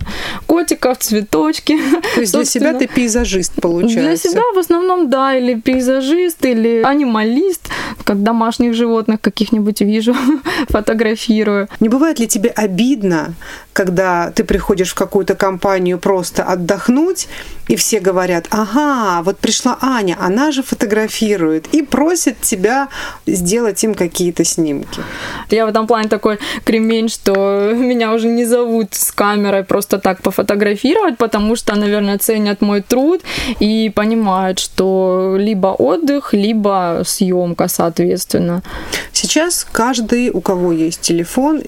котиков, 0.46 0.98
цветочки. 0.98 1.78
То 2.16 2.22
есть 2.22 2.34
для 2.34 2.46
себя 2.46 2.74
ты 2.74 2.88
пейзажист, 2.88 3.54
получается? 3.62 4.02
Для 4.02 4.18
себя 4.18 4.42
в 4.56 4.58
основном, 4.58 5.10
да, 5.10 5.36
или 5.36 5.56
пейзажист, 5.56 6.46
или 6.46 6.84
анималист, 6.84 7.70
как 8.04 8.24
домашних 8.24 8.74
животных 8.74 9.20
каких-нибудь 9.22 9.82
вижу, 9.82 10.16
фотографирую. 10.70 11.68
Не 11.80 11.90
бывает 11.90 12.20
ли 12.20 12.28
тебе 12.28 12.50
обидно, 12.50 13.34
когда 13.74 14.32
ты 14.32 14.44
приходишь 14.44 14.92
в 14.92 14.96
какую-то 14.96 15.36
компанию 15.36 15.98
просто 15.98 16.44
отдохнуть, 16.44 17.28
и 17.68 17.76
все 17.76 18.00
говорят, 18.00 18.33
ага, 18.50 19.22
вот 19.24 19.38
пришла 19.38 19.78
Аня, 19.82 20.18
она 20.20 20.52
же 20.52 20.64
фотографирует, 20.64 21.68
и 21.74 21.82
просят 21.82 22.42
тебя 22.42 22.90
сделать 23.28 23.84
им 23.84 23.94
какие-то 23.94 24.44
снимки. 24.44 25.02
Я 25.50 25.66
в 25.66 25.70
этом 25.70 25.88
плане 25.88 26.10
такой 26.10 26.40
кремень, 26.64 27.10
что 27.10 27.74
меня 27.74 28.14
уже 28.14 28.28
не 28.28 28.46
зовут 28.46 28.94
с 28.94 29.12
камерой 29.12 29.64
просто 29.64 30.00
так 30.00 30.22
пофотографировать, 30.22 31.18
потому 31.18 31.56
что, 31.56 31.76
наверное, 31.76 32.18
ценят 32.18 32.62
мой 32.62 32.82
труд 32.82 33.22
и 33.60 33.92
понимают, 33.96 34.60
что 34.60 35.36
либо 35.38 35.68
отдых, 35.68 36.34
либо 36.34 37.02
съемка, 37.06 37.68
соответственно. 37.68 38.64
Сейчас 39.12 39.66
каждый, 39.72 40.30
у 40.30 40.42
кого 40.42 40.72
есть 40.72 41.02
телефон, 41.02 41.64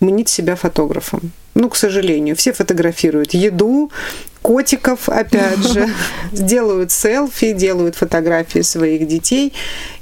мнит 0.00 0.28
себя 0.28 0.56
фотографом. 0.56 1.32
Ну, 1.56 1.70
к 1.70 1.76
сожалению, 1.76 2.36
все 2.36 2.52
фотографируют 2.52 3.32
еду, 3.32 3.90
котиков, 4.46 5.08
опять 5.08 5.58
же, 5.58 5.88
делают 6.32 6.92
селфи, 6.92 7.52
делают 7.52 7.96
фотографии 7.96 8.60
своих 8.60 9.08
детей. 9.08 9.52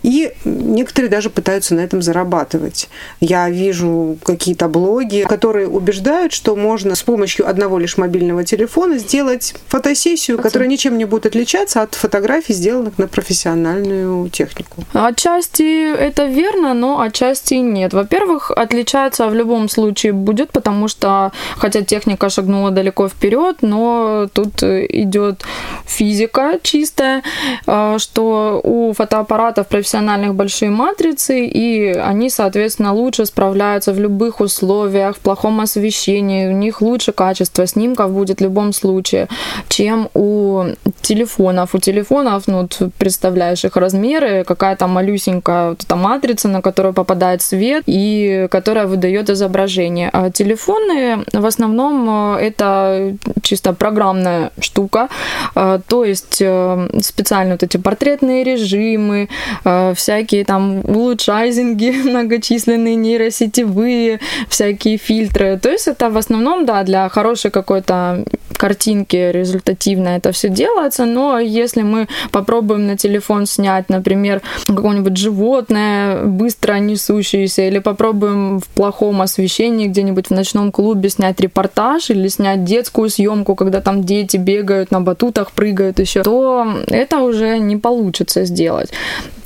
И 0.02 0.34
некоторые 0.44 1.10
даже 1.10 1.30
пытаются 1.30 1.74
на 1.74 1.80
этом 1.80 2.02
зарабатывать. 2.02 2.90
Я 3.20 3.48
вижу 3.48 4.18
какие-то 4.22 4.68
блоги, 4.68 5.24
которые 5.26 5.66
убеждают, 5.66 6.34
что 6.34 6.56
можно 6.56 6.94
с 6.94 7.02
помощью 7.02 7.48
одного 7.48 7.78
лишь 7.78 7.96
мобильного 7.96 8.44
телефона 8.44 8.98
сделать 8.98 9.54
фотосессию, 9.68 10.38
которая 10.38 10.68
ничем 10.68 10.98
не 10.98 11.06
будет 11.06 11.24
отличаться 11.24 11.80
от 11.80 11.94
фотографий, 11.94 12.52
сделанных 12.52 12.98
на 12.98 13.08
профессиональную 13.08 14.28
технику. 14.28 14.84
Отчасти 14.92 15.90
это 15.90 16.26
верно, 16.26 16.74
но 16.74 17.00
отчасти 17.00 17.54
нет. 17.54 17.94
Во-первых, 17.94 18.50
отличается 18.50 19.26
в 19.28 19.34
любом 19.34 19.70
случае 19.70 20.12
будет, 20.12 20.52
потому 20.52 20.86
что, 20.88 21.32
хотя 21.56 21.82
техника 21.82 22.28
шагнула 22.28 22.70
далеко 22.70 23.08
вперед, 23.08 23.58
но 23.62 24.28
тут 24.32 24.62
идет 24.62 25.44
физика 25.86 26.58
чистая, 26.62 27.22
э, 27.66 27.96
что 27.98 28.60
у 28.62 28.92
фотоаппаратов 28.92 29.68
профессиональных 29.68 30.34
большие 30.34 30.70
матрицы, 30.70 31.46
и 31.46 31.92
они, 31.92 32.30
соответственно, 32.30 32.92
лучше 32.92 33.26
справляются 33.26 33.92
в 33.92 33.98
любых 33.98 34.40
условиях, 34.40 35.16
в 35.16 35.20
плохом 35.20 35.60
освещении, 35.60 36.48
у 36.48 36.52
них 36.52 36.80
лучше 36.80 37.12
качество 37.12 37.66
снимков 37.66 38.12
будет 38.12 38.38
в 38.38 38.42
любом 38.42 38.72
случае, 38.72 39.28
чем 39.68 40.08
у 40.14 40.64
телефонов. 41.00 41.74
У 41.74 41.78
телефонов, 41.78 42.44
ну, 42.46 42.62
вот 42.62 42.92
представляешь 42.98 43.64
их 43.64 43.76
размеры, 43.76 44.44
какая-то 44.44 44.86
малюсенькая 44.86 45.70
вот 45.70 45.84
эта 45.84 45.96
матрица, 45.96 46.48
на 46.48 46.62
которую 46.62 46.94
попадает 46.94 47.42
свет 47.42 47.84
и 47.86 48.48
которая 48.50 48.86
выдает 48.86 49.30
изображение. 49.30 50.10
А 50.12 50.30
телефоны 50.30 51.24
в 51.40 51.46
основном 51.46 52.36
э, 52.36 52.40
это 52.40 53.16
чисто 53.42 53.72
программная 53.72 54.50
штука, 54.60 55.08
э, 55.54 55.80
то 55.86 56.04
есть 56.04 56.38
э, 56.40 56.88
специально 57.00 57.52
вот 57.52 57.62
эти 57.62 57.76
портретные 57.76 58.44
режимы, 58.44 59.28
всякие 59.94 60.44
там 60.44 60.80
улучшайзинги 60.84 61.90
многочисленные, 62.04 62.94
нейросетевые, 62.94 64.20
всякие 64.48 64.98
фильтры. 64.98 65.58
То 65.58 65.70
есть 65.70 65.88
это 65.88 66.10
в 66.10 66.16
основном, 66.16 66.66
да, 66.66 66.82
для 66.82 67.08
хорошей 67.08 67.50
какой-то 67.50 68.24
картинки 68.56 69.16
результативно 69.16 70.08
это 70.08 70.32
все 70.32 70.48
делается, 70.48 71.04
но 71.04 71.38
если 71.38 71.82
мы 71.82 72.08
попробуем 72.30 72.86
на 72.86 72.96
телефон 72.96 73.46
снять, 73.46 73.88
например, 73.88 74.42
какое-нибудь 74.66 75.16
животное, 75.16 76.24
быстро 76.24 76.74
несущееся, 76.74 77.62
или 77.62 77.78
попробуем 77.78 78.60
в 78.60 78.68
плохом 78.68 79.20
освещении 79.20 79.88
где-нибудь 79.88 80.28
в 80.28 80.30
ночном 80.30 80.72
клубе 80.72 81.08
снять 81.10 81.23
репортаж 81.32 82.10
или 82.10 82.28
снять 82.28 82.64
детскую 82.64 83.10
съемку, 83.10 83.54
когда 83.54 83.80
там 83.80 84.04
дети 84.04 84.36
бегают 84.36 84.90
на 84.90 85.00
батутах, 85.00 85.52
прыгают 85.52 85.98
еще, 85.98 86.22
то 86.22 86.66
это 86.88 87.18
уже 87.18 87.58
не 87.58 87.76
получится 87.76 88.44
сделать. 88.44 88.90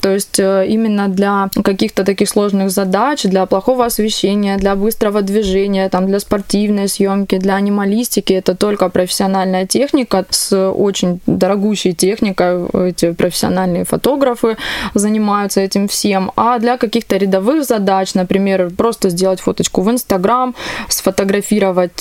То 0.01 0.15
есть 0.15 0.39
э, 0.39 0.67
именно 0.69 1.09
для 1.09 1.49
каких-то 1.65 2.05
таких 2.05 2.29
сложных 2.29 2.71
задач, 2.71 3.25
для 3.25 3.47
плохого 3.47 3.85
освещения, 3.85 4.57
для 4.57 4.77
быстрого 4.77 5.23
движения, 5.23 5.89
там, 5.89 6.07
для 6.07 6.21
спортивной 6.21 6.89
съемки, 6.89 7.39
для 7.39 7.57
анималистики, 7.57 8.33
это 8.33 8.55
только 8.55 8.89
профессиональная 8.89 9.67
техника 9.67 10.25
с 10.31 10.71
очень 10.71 11.21
дорогущей 11.27 11.93
техникой. 11.93 12.69
Эти 12.89 13.13
профессиональные 13.13 13.85
фотографы 13.85 14.57
занимаются 14.95 15.61
этим 15.61 15.89
всем. 15.89 16.31
А 16.37 16.59
для 16.59 16.77
каких-то 16.77 17.17
рядовых 17.17 17.65
задач, 17.65 18.15
например, 18.15 18.71
просто 18.77 19.11
сделать 19.11 19.41
фоточку 19.41 19.83
в 19.83 19.91
Инстаграм, 19.91 20.55
сфотографировать 20.89 21.58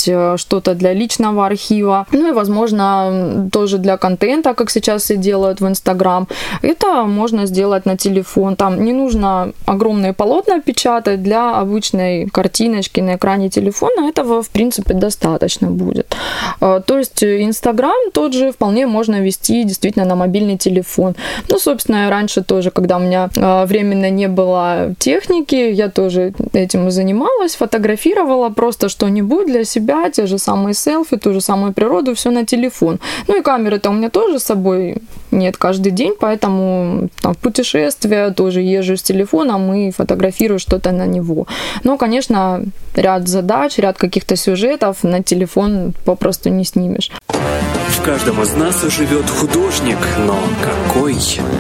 э, 0.08 0.38
что-то 0.38 0.74
для 0.74 0.94
личного 0.94 1.46
архива, 1.46 2.06
ну 2.12 2.30
и, 2.30 2.32
возможно, 2.32 3.50
тоже 3.52 3.78
для 3.78 3.98
контента, 3.98 4.54
как 4.54 4.70
сейчас 4.70 5.04
все 5.04 5.18
делают 5.18 5.62
в 5.62 5.68
Инстаграм, 5.68 6.28
это 6.62 7.04
можно 7.04 7.46
сделать 7.46 7.86
на 7.86 7.98
телефон. 7.98 8.56
Там 8.56 8.84
не 8.84 8.94
нужно 8.94 9.52
огромные 9.66 10.14
полотна 10.14 10.62
печатать 10.62 11.24
для 11.24 11.58
обычной 11.58 12.28
картиночки 12.28 13.02
на 13.02 13.16
экране 13.16 13.50
телефона. 13.50 14.10
Этого, 14.10 14.42
в 14.42 14.50
принципе, 14.50 14.94
достаточно 14.94 15.70
будет. 15.70 16.16
А, 16.60 16.80
то 16.80 16.98
есть 16.98 17.24
Инстаграм 17.24 18.12
тот 18.14 18.34
же 18.34 18.52
вполне 18.52 18.88
можно 18.88 19.22
вести 19.22 19.64
действительно 19.64 20.06
на 20.06 20.16
мобильный 20.16 20.58
телефон. 20.58 21.16
Ну, 21.50 21.60
собственно, 21.60 22.10
раньше 22.10 22.44
тоже, 22.44 22.72
когда 22.72 22.98
у 22.98 23.00
меня 23.00 23.30
а, 23.38 23.66
временно 23.66 24.10
не 24.10 24.28
было 24.28 24.94
техники, 25.00 25.56
я 25.56 25.90
тоже 25.90 26.34
этим 26.54 26.88
и 26.88 26.92
занималась, 26.92 27.56
фотографировала 27.56 28.50
просто 28.50 28.90
что-нибудь 28.90 29.47
для 29.48 29.64
себя, 29.64 30.10
те 30.10 30.28
же 30.28 30.38
самые 30.38 30.74
селфи, 30.74 31.18
ту 31.18 31.34
же 31.34 31.42
самую 31.42 31.74
природу, 31.74 32.14
все 32.14 32.30
на 32.30 32.46
телефон. 32.46 33.00
Ну 33.28 33.40
и 33.40 33.42
камеры-то 33.42 33.90
у 33.90 33.94
меня 33.94 34.10
тоже 34.10 34.40
с 34.40 34.44
собой 34.44 34.98
нет 35.32 35.58
каждый 35.58 35.92
день, 35.92 36.14
поэтому 36.20 37.10
там, 37.22 37.34
в 37.34 37.38
путешествия 37.38 38.32
тоже 38.32 38.62
езжу 38.62 38.98
с 38.98 39.02
телефоном 39.02 39.74
и 39.74 39.92
фотографирую 39.92 40.60
что-то 40.60 40.92
на 40.92 41.06
него. 41.06 41.48
Но, 41.84 41.98
конечно, 41.98 42.64
ряд 42.96 43.28
задач, 43.28 43.78
ряд 43.78 43.98
каких-то 43.98 44.36
сюжетов 44.36 45.04
на 45.04 45.24
телефон 45.24 45.94
попросту 46.06 46.50
не 46.50 46.66
снимешь. 46.66 47.12
В 47.30 48.02
каждом 48.04 48.42
из 48.42 48.54
нас 48.54 48.82
живет 48.84 49.30
художник, 49.30 49.98
но 50.26 50.38
какой 50.62 51.16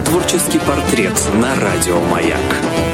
творческий 0.06 0.60
портрет 0.60 1.14
на 1.34 1.56
радио 1.56 2.00
«Маяк». 2.00 2.87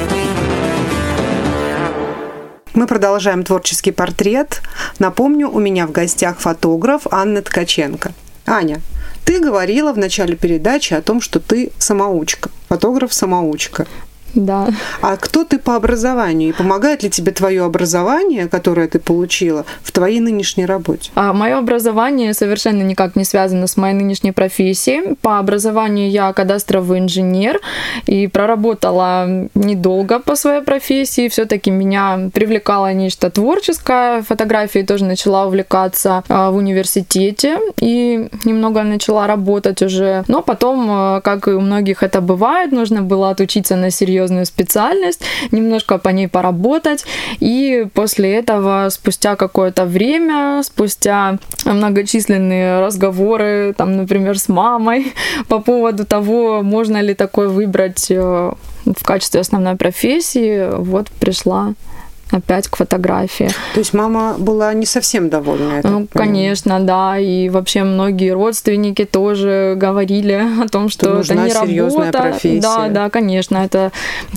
Мы 2.74 2.88
продолжаем 2.88 3.44
творческий 3.44 3.92
портрет. 3.92 4.64
Напомню, 4.98 5.48
у 5.48 5.60
меня 5.60 5.86
в 5.86 5.92
гостях 5.92 6.40
фотограф 6.40 7.06
Анна 7.12 7.44
Ткаченко. 7.44 8.14
Аня, 8.48 8.82
ты 9.26 9.40
говорила 9.40 9.94
в 9.94 10.00
начале 10.00 10.36
передачи 10.36 10.96
о 10.96 11.04
том, 11.04 11.22
что 11.22 11.40
ты 11.40 11.72
самоучка, 11.78 12.50
фотограф-самоучка. 12.70 13.86
Да. 14.36 14.68
А 15.02 15.18
кто 15.18 15.44
ты 15.44 15.60
по 15.60 15.76
образованию? 15.76 16.50
И 16.50 16.54
помогает 16.54 17.04
ли 17.04 17.10
тебе 17.10 17.32
твое 17.32 17.64
образование, 17.64 18.48
которое 18.48 18.88
ты 18.88 19.00
получила, 19.00 19.66
в 19.84 19.92
твоей 19.92 20.20
нынешней 20.20 20.66
работе? 20.66 21.12
А, 21.16 21.34
мое 21.34 21.58
образование 21.58 22.34
совершенно 22.34 22.82
никак 22.82 23.16
не 23.16 23.26
связано 23.26 23.68
с 23.68 23.78
моей 23.78 23.94
нынешней 23.94 24.32
профессией. 24.32 25.16
По 25.22 25.40
образованию 25.40 26.10
я 26.10 26.34
кадастровый 26.34 27.00
инженер 27.00 27.60
и 28.08 28.28
проработала 28.28 29.28
недолго 29.54 30.20
по 30.20 30.36
своей 30.36 30.62
профессии. 30.62 31.28
Все-таки 31.28 31.70
меня 31.70 32.30
привлекало 32.34 32.92
нечто 32.94 33.30
творческое. 33.30 34.24
Фотографией 34.24 34.86
тоже 34.86 35.06
начала 35.06 35.46
увлекаться 35.46 36.24
а, 36.28 36.50
в 36.50 36.56
университете 36.56 37.60
и 37.80 38.30
немного 38.46 38.84
начала 38.84 39.28
работать 39.28 39.82
уже. 39.84 40.24
Но 40.28 40.42
потом, 40.42 40.88
а, 40.90 41.22
как 41.22 41.48
и 41.48 41.52
у 41.52 41.62
многих 41.62 42.02
это 42.02 42.20
бывает, 42.22 42.72
нужно 42.72 43.04
было 43.04 43.30
отучиться 43.30 43.76
на 43.76 43.92
серьезно 43.92 44.23
серьезную 44.24 44.46
специальность, 44.46 45.22
немножко 45.52 45.98
по 45.98 46.10
ней 46.10 46.28
поработать, 46.28 47.06
и 47.42 47.86
после 47.94 48.36
этого, 48.36 48.90
спустя 48.90 49.36
какое-то 49.36 49.86
время, 49.86 50.62
спустя 50.64 51.38
многочисленные 51.66 52.80
разговоры, 52.80 53.74
там, 53.78 53.98
например, 53.98 54.38
с 54.38 54.50
мамой 54.50 55.14
по 55.48 55.60
поводу 55.60 56.06
того, 56.06 56.62
можно 56.64 57.02
ли 57.02 57.14
такое 57.14 57.50
выбрать 57.50 58.12
э, 58.12 58.52
в 58.86 59.04
качестве 59.04 59.42
основной 59.42 59.76
профессии, 59.76 60.70
вот 60.78 61.10
пришла 61.20 61.74
опять 62.34 62.68
к 62.68 62.76
фотографии. 62.76 63.50
То 63.74 63.80
есть 63.80 63.94
мама 63.94 64.36
была 64.38 64.74
не 64.74 64.86
совсем 64.86 65.30
довольна? 65.30 65.82
Ну, 65.84 66.08
конечно, 66.12 66.80
да. 66.80 67.18
И 67.18 67.50
вообще 67.50 67.84
многие 67.84 68.32
родственники 68.32 69.06
тоже 69.06 69.76
говорили 69.78 70.46
о 70.64 70.68
том, 70.68 70.90
что, 70.90 71.24
что 71.24 71.34
это 71.34 71.68
не 71.68 71.80
работа. 71.80 72.22
Профессия. 72.22 72.62
Да, 72.62 72.88
да, 72.90 73.10
конечно. 73.10 73.58
Это 73.58 73.92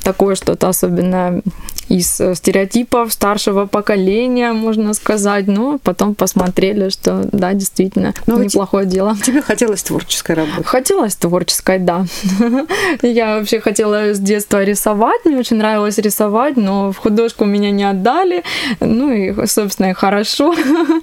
такое 0.05 0.35
что-то 0.35 0.69
особенно 0.69 1.43
из 1.89 2.21
стереотипов 2.35 3.13
старшего 3.13 3.67
поколения, 3.67 4.53
можно 4.53 4.95
сказать, 4.95 5.47
но 5.47 5.79
потом 5.83 6.15
посмотрели, 6.15 6.89
что 6.89 7.29
да, 7.33 7.53
действительно, 7.53 8.15
но 8.27 8.43
неплохое 8.43 8.87
дело. 8.87 9.17
Тебе 9.23 9.43
хотелось 9.43 9.83
творческой 9.83 10.37
работы? 10.37 10.65
Хотелось 10.65 11.17
творческой, 11.17 11.79
да. 11.79 12.05
Я 13.03 13.39
вообще 13.39 13.61
хотела 13.61 14.15
с 14.15 14.19
детства 14.19 14.63
рисовать, 14.65 15.25
мне 15.25 15.37
очень 15.37 15.57
нравилось 15.57 15.99
рисовать, 15.99 16.57
но 16.57 16.93
в 16.93 16.97
художку 16.97 17.45
меня 17.45 17.71
не 17.71 17.85
отдали, 17.85 18.43
ну 18.81 19.13
и, 19.13 19.47
собственно, 19.47 19.91
и 19.91 19.93
хорошо. 19.93 20.55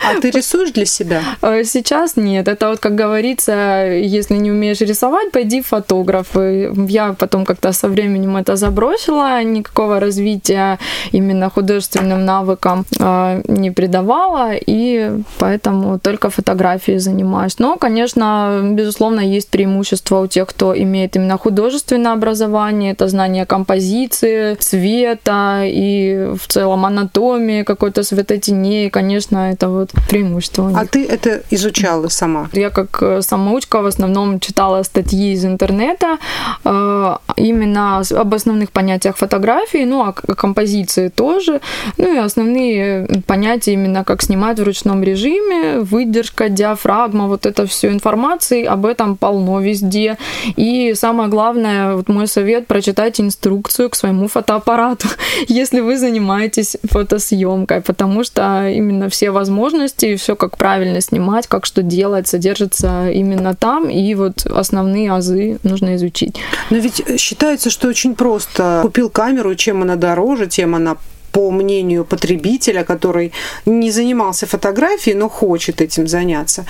А 0.05 0.19
ты 0.19 0.29
рисуешь 0.31 0.71
для 0.71 0.85
себя? 0.85 1.21
Э, 1.41 1.63
сейчас 1.63 2.15
нет. 2.15 2.47
Это 2.47 2.69
вот, 2.69 2.79
как 2.79 2.95
говорится, 2.95 3.87
если 3.87 4.35
не 4.35 4.51
умеешь 4.51 4.81
рисовать, 4.81 5.31
пойди 5.31 5.61
в 5.61 5.67
фотограф. 5.67 6.27
Я 6.35 7.13
потом 7.13 7.45
как-то 7.45 7.71
со 7.71 7.87
временем 7.87 8.37
это 8.37 8.55
забросила, 8.55 9.41
никакого 9.43 9.99
развития 9.99 10.72
именно 11.11 11.49
художественным 11.49 12.25
навыкам 12.25 12.85
э, 12.99 13.41
не 13.47 13.71
придавала, 13.71 14.51
и 14.53 15.11
поэтому 15.37 15.99
только 15.99 16.29
фотографией 16.29 16.99
занимаюсь. 16.99 17.59
Но, 17.59 17.77
конечно, 17.77 18.61
безусловно, 18.63 19.19
есть 19.19 19.49
преимущество 19.49 20.19
у 20.19 20.27
тех, 20.27 20.47
кто 20.47 20.77
имеет 20.77 21.15
именно 21.15 21.37
художественное 21.37 22.13
образование, 22.13 22.91
это 22.93 23.07
знание 23.07 23.45
композиции, 23.45 24.55
цвета 24.55 25.61
и 25.63 26.33
в 26.35 26.47
целом 26.47 26.85
анатомии, 26.85 27.63
какой-то 27.63 28.03
светотеней, 28.03 28.89
конечно, 28.89 29.51
это 29.51 29.69
вот 29.69 29.91
преимущество. 30.09 30.71
А 30.75 30.85
ты 30.85 31.05
это 31.05 31.41
изучала 31.51 32.09
сама? 32.09 32.49
Я 32.53 32.69
как 32.69 33.01
э, 33.01 33.21
самоучка 33.21 33.81
в 33.81 33.85
основном 33.85 34.39
читала 34.39 34.83
статьи 34.83 35.33
из 35.33 35.45
интернета 35.45 36.17
э, 36.65 37.17
именно 37.37 38.01
об 38.11 38.33
основных 38.33 38.71
понятиях 38.71 39.17
фотографии, 39.17 39.85
ну, 39.85 40.01
а 40.01 40.13
композиции 40.13 40.62
тоже, 41.09 41.61
ну 41.97 42.15
и 42.15 42.17
основные 42.17 43.07
понятия 43.27 43.73
именно 43.73 44.03
как 44.03 44.21
снимать 44.21 44.59
в 44.59 44.63
ручном 44.63 45.03
режиме, 45.03 45.79
выдержка, 45.79 46.49
диафрагма, 46.49 47.27
вот 47.27 47.45
это 47.45 47.65
все 47.65 47.89
информации, 47.89 48.63
об 48.63 48.85
этом 48.85 49.17
полно 49.17 49.59
везде. 49.59 50.17
И 50.55 50.93
самое 50.95 51.29
главное, 51.29 51.95
вот 51.95 52.09
мой 52.09 52.27
совет, 52.27 52.67
прочитайте 52.67 53.23
инструкцию 53.23 53.89
к 53.89 53.95
своему 53.95 54.27
фотоаппарату, 54.27 55.07
если 55.47 55.79
вы 55.79 55.97
занимаетесь 55.97 56.77
фотосъемкой, 56.83 57.81
потому 57.81 58.23
что 58.23 58.69
именно 58.69 59.09
все 59.09 59.31
возможности, 59.31 60.15
все 60.15 60.35
как 60.35 60.57
правильно 60.57 61.01
снимать, 61.01 61.47
как 61.47 61.65
что 61.65 61.81
делать, 61.81 62.27
содержится 62.27 63.09
именно 63.09 63.55
там, 63.55 63.89
и 63.89 64.15
вот 64.15 64.45
основные 64.45 65.11
азы 65.11 65.59
нужно 65.63 65.95
изучить. 65.95 66.35
Но 66.69 66.77
ведь 66.77 67.03
считается, 67.19 67.69
что 67.69 67.87
очень 67.87 68.15
просто. 68.15 68.79
Купил 68.81 69.09
камеру, 69.09 69.55
чем 69.55 69.81
она 69.81 69.95
дороже, 69.95 70.47
тем 70.57 70.75
она 70.75 70.97
по 71.31 71.51
мнению 71.51 72.05
потребителя, 72.05 72.83
который 72.83 73.31
не 73.65 73.91
занимался 73.91 74.45
фотографией, 74.45 75.17
но 75.17 75.29
хочет 75.29 75.81
этим 75.81 76.07
заняться, 76.07 76.65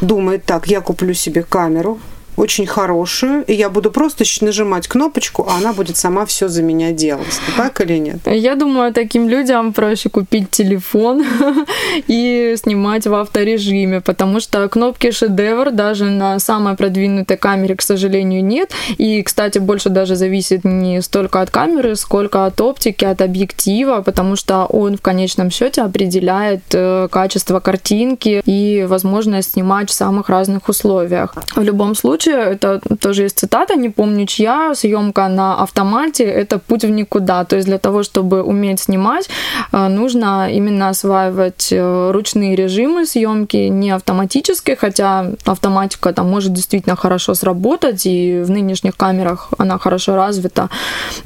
думает 0.00 0.44
так, 0.44 0.68
я 0.68 0.80
куплю 0.80 1.14
себе 1.14 1.42
камеру, 1.42 1.98
очень 2.36 2.66
хорошую, 2.66 3.44
и 3.44 3.54
я 3.54 3.70
буду 3.70 3.90
просто 3.90 4.24
нажимать 4.40 4.88
кнопочку, 4.88 5.46
а 5.48 5.56
она 5.56 5.72
будет 5.72 5.96
сама 5.96 6.26
все 6.26 6.48
за 6.48 6.62
меня 6.62 6.92
делать. 6.92 7.40
Так 7.56 7.80
или 7.80 7.98
нет? 7.98 8.18
Я 8.26 8.54
думаю, 8.54 8.92
таким 8.92 9.28
людям 9.28 9.72
проще 9.72 10.08
купить 10.08 10.50
телефон 10.50 11.24
и 12.08 12.54
снимать 12.62 13.06
в 13.06 13.14
авторежиме, 13.14 14.00
потому 14.00 14.40
что 14.40 14.68
кнопки 14.68 15.10
шедевр 15.10 15.70
даже 15.70 16.04
на 16.04 16.38
самой 16.38 16.76
продвинутой 16.76 17.36
камере, 17.36 17.74
к 17.76 17.82
сожалению, 17.82 18.44
нет. 18.44 18.72
И, 18.98 19.22
кстати, 19.22 19.58
больше 19.58 19.88
даже 19.88 20.16
зависит 20.16 20.64
не 20.64 21.02
столько 21.02 21.40
от 21.40 21.50
камеры, 21.50 21.96
сколько 21.96 22.46
от 22.46 22.60
оптики, 22.60 23.04
от 23.04 23.22
объектива, 23.22 24.02
потому 24.02 24.36
что 24.36 24.66
он 24.66 24.96
в 24.96 25.00
конечном 25.00 25.50
счете 25.50 25.82
определяет 25.82 26.62
э, 26.72 27.08
качество 27.10 27.60
картинки 27.60 28.42
и 28.44 28.84
возможность 28.88 29.52
снимать 29.52 29.90
в 29.90 29.94
самых 29.94 30.28
разных 30.28 30.68
условиях. 30.68 31.34
В 31.54 31.62
любом 31.62 31.94
случае, 31.94 32.25
случае, 32.26 32.52
это 32.52 32.80
тоже 33.00 33.22
есть 33.22 33.38
цитата, 33.38 33.76
не 33.76 33.88
помню 33.88 34.26
чья, 34.26 34.74
съемка 34.74 35.28
на 35.28 35.62
автомате– 35.62 36.24
это 36.24 36.58
путь 36.58 36.84
в 36.84 36.90
никуда. 36.90 37.44
То 37.44 37.56
есть 37.56 37.68
для 37.68 37.78
того, 37.78 38.02
чтобы 38.02 38.42
уметь 38.42 38.80
снимать, 38.80 39.28
э, 39.72 39.88
нужно 39.88 40.48
именно 40.50 40.88
осваивать 40.88 41.68
э, 41.72 42.10
ручные 42.12 42.56
режимы 42.56 43.06
съемки, 43.06 43.70
не 43.70 43.90
автоматические, 43.90 44.76
хотя 44.76 45.26
автоматика 45.44 46.12
там 46.12 46.30
может 46.30 46.52
действительно 46.52 46.96
хорошо 46.96 47.34
сработать, 47.34 48.06
и 48.06 48.42
в 48.44 48.50
нынешних 48.50 48.96
камерах 48.96 49.48
она 49.58 49.78
хорошо 49.78 50.16
развита, 50.16 50.68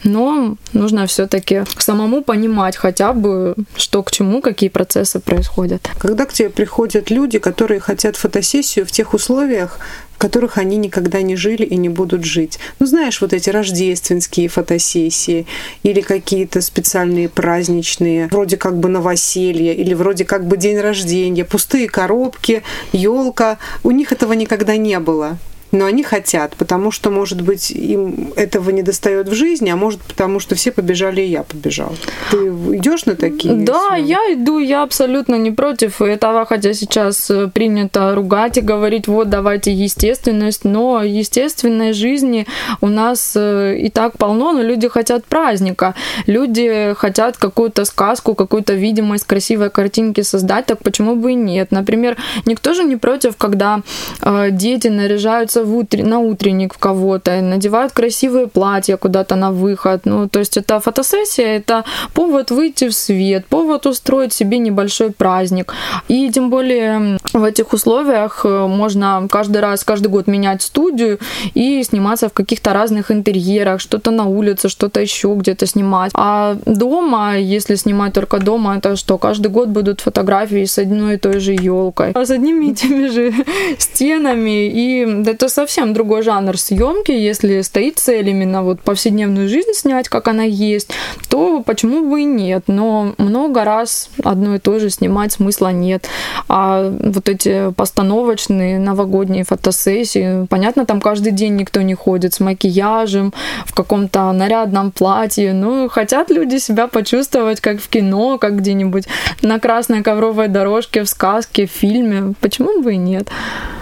но 0.05 0.57
нужно 0.73 1.07
все-таки 1.07 1.65
самому 1.79 2.23
понимать 2.23 2.77
хотя 2.77 3.13
бы, 3.13 3.55
что 3.77 4.03
к 4.03 4.11
чему, 4.11 4.41
какие 4.41 4.69
процессы 4.71 5.21
происходят. 5.21 5.89
Когда 5.99 6.25
к 6.25 6.33
тебе 6.33 6.49
приходят 6.49 7.11
люди, 7.11 7.39
которые 7.39 7.81
хотят 7.81 8.17
фотосессию 8.17 8.85
в 8.85 8.91
тех 8.91 9.15
условиях, 9.15 9.79
которых 10.21 10.59
они 10.59 10.77
никогда 10.77 11.23
не 11.23 11.35
жили 11.35 11.65
и 11.65 11.77
не 11.77 11.89
будут 11.89 12.25
жить. 12.25 12.59
Ну, 12.79 12.87
знаешь, 12.87 13.23
вот 13.23 13.33
эти 13.33 13.49
рождественские 13.49 14.49
фотосессии 14.49 15.47
или 15.83 16.03
какие-то 16.03 16.61
специальные 16.61 17.31
праздничные, 17.31 18.29
вроде 18.31 18.59
как 18.59 18.79
бы 18.79 18.91
новоселье 18.91 19.75
или 19.75 19.95
вроде 19.95 20.27
как 20.27 20.47
бы 20.47 20.59
день 20.59 20.79
рождения, 20.79 21.47
пустые 21.47 21.89
коробки, 21.89 22.63
елка. 22.93 23.57
У 23.83 23.91
них 23.93 24.13
этого 24.13 24.35
никогда 24.35 24.77
не 24.77 25.01
было 25.01 25.39
но 25.73 25.87
они 25.87 26.03
хотят, 26.03 26.57
потому 26.57 26.91
что, 26.91 27.11
может 27.11 27.41
быть, 27.43 27.71
им 27.71 28.33
этого 28.37 28.71
не 28.71 28.83
достает 28.83 29.29
в 29.29 29.35
жизни, 29.35 29.71
а 29.71 29.77
может 29.77 30.01
потому, 30.01 30.41
что 30.41 30.55
все 30.55 30.73
побежали, 30.73 31.23
и 31.23 31.31
я 31.31 31.43
побежал. 31.43 31.95
Ты 32.31 32.37
идешь 32.77 33.07
на 33.07 33.15
такие? 33.15 33.55
Да, 33.55 33.97
я 33.97 34.19
иду, 34.33 34.59
я 34.59 34.83
абсолютно 34.83 35.37
не 35.37 35.51
против 35.51 36.03
этого, 36.03 36.45
хотя 36.45 36.75
сейчас 36.75 37.31
э, 37.31 37.49
принято 37.49 38.15
ругать 38.15 38.59
и 38.59 38.61
говорить, 38.61 39.09
вот, 39.09 39.31
давайте 39.31 39.73
естественность, 39.73 40.65
но 40.65 41.03
естественной 41.03 41.93
жизни 41.93 42.47
у 42.81 42.89
нас 42.89 43.33
э, 43.37 43.79
и 43.79 43.91
так 43.91 44.19
полно, 44.19 44.53
но 44.53 44.63
люди 44.63 44.89
хотят 44.89 45.25
праздника, 45.25 45.95
люди 46.27 46.95
хотят 46.97 47.37
какую-то 47.37 47.85
сказку, 47.85 48.35
какую-то 48.35 48.75
видимость 48.75 49.25
красивой 49.25 49.71
картинки 49.71 50.23
создать, 50.23 50.67
так 50.67 50.83
почему 50.83 51.17
бы 51.17 51.33
и 51.33 51.35
нет? 51.35 51.71
Например, 51.71 52.17
никто 52.47 52.75
же 52.75 52.85
не 52.85 52.97
против, 52.97 53.37
когда 53.37 53.83
э, 54.23 54.49
дети 54.51 54.89
наряжаются 54.89 55.60
одеваются 55.61 55.65
в 55.65 55.77
утр... 55.77 55.99
на 56.03 56.19
утренник 56.19 56.75
в 56.75 56.79
кого-то, 56.79 57.41
надевают 57.41 57.93
красивые 57.93 58.47
платья 58.47 58.97
куда-то 58.97 59.37
на 59.37 59.51
выход. 59.51 60.07
Ну, 60.07 60.29
то 60.29 60.41
есть 60.41 60.57
это 60.57 60.81
фотосессия, 60.81 61.57
это 61.57 61.85
повод 62.15 62.51
выйти 62.51 62.89
в 62.89 62.93
свет, 62.93 63.47
повод 63.47 63.87
устроить 63.87 64.33
себе 64.33 64.59
небольшой 64.59 65.11
праздник. 65.11 65.75
И 66.09 66.31
тем 66.31 66.51
более 66.51 67.19
в 67.33 67.45
этих 67.45 67.73
условиях 67.73 68.45
э, 68.45 68.67
можно 68.67 69.27
каждый 69.31 69.61
раз, 69.61 69.85
каждый 69.85 70.09
год 70.09 70.27
менять 70.27 70.63
студию 70.63 71.19
и 71.55 71.85
сниматься 71.85 72.29
в 72.29 72.33
каких-то 72.33 72.73
разных 72.73 73.11
интерьерах, 73.11 73.81
что-то 73.81 74.11
на 74.11 74.25
улице, 74.25 74.69
что-то 74.69 75.01
еще 75.01 75.29
где-то 75.35 75.67
снимать. 75.67 76.11
А 76.15 76.57
дома, 76.67 77.37
если 77.39 77.77
снимать 77.77 78.13
только 78.13 78.39
дома, 78.39 78.77
это 78.79 78.97
что, 78.97 79.19
каждый 79.19 79.49
год 79.49 79.69
будут 79.69 80.01
фотографии 80.01 80.65
с 80.65 80.79
одной 80.79 81.15
и 81.15 81.19
той 81.19 81.41
же 81.41 81.53
елкой, 81.53 82.13
с 82.15 82.31
одними 82.31 82.67
и 82.67 82.75
теми 82.75 83.09
же 83.09 83.33
стенами. 83.79 84.69
И 84.69 85.25
это 85.31 85.49
совсем 85.51 85.93
другой 85.93 86.23
жанр 86.23 86.57
съемки. 86.57 87.13
Если 87.13 87.61
стоит 87.61 87.99
цель 87.99 88.29
именно 88.29 88.63
вот 88.63 88.81
повседневную 88.81 89.49
жизнь 89.49 89.73
снять, 89.75 90.09
как 90.09 90.29
она 90.29 90.45
есть, 90.45 90.91
то 91.29 91.63
почему 91.63 92.09
бы 92.09 92.23
и 92.23 92.25
нет. 92.25 92.65
Но 92.67 93.15
много 93.19 93.65
раз 93.65 94.11
одно 94.25 94.55
и 94.55 94.59
то 94.59 94.79
же 94.79 94.91
снимать 94.91 95.33
смысла 95.33 95.73
нет. 95.73 96.09
А 96.49 96.91
вот 96.91 97.29
эти 97.29 97.73
постановочные 97.73 98.79
новогодние 98.79 99.45
фотосессии, 99.45 100.47
понятно, 100.47 100.87
там 100.87 101.01
каждый 101.01 101.33
день 101.33 101.57
никто 101.57 101.83
не 101.83 101.95
ходит 101.95 102.35
с 102.35 102.41
макияжем, 102.41 103.33
в 103.67 103.75
каком-то 103.75 104.33
нарядном 104.33 104.91
платье. 104.91 105.53
Ну, 105.53 105.89
хотят 105.89 106.31
люди 106.31 106.59
себя 106.59 106.87
почувствовать 106.87 107.61
как 107.61 107.81
в 107.81 107.89
кино, 107.89 108.39
как 108.39 108.57
где-нибудь 108.57 109.05
на 109.43 109.59
красной 109.59 110.03
ковровой 110.03 110.49
дорожке, 110.49 111.03
в 111.03 111.09
сказке, 111.09 111.67
в 111.67 111.71
фильме. 111.71 112.35
Почему 112.41 112.83
бы 112.83 112.95
и 112.95 112.97
нет? 112.97 113.29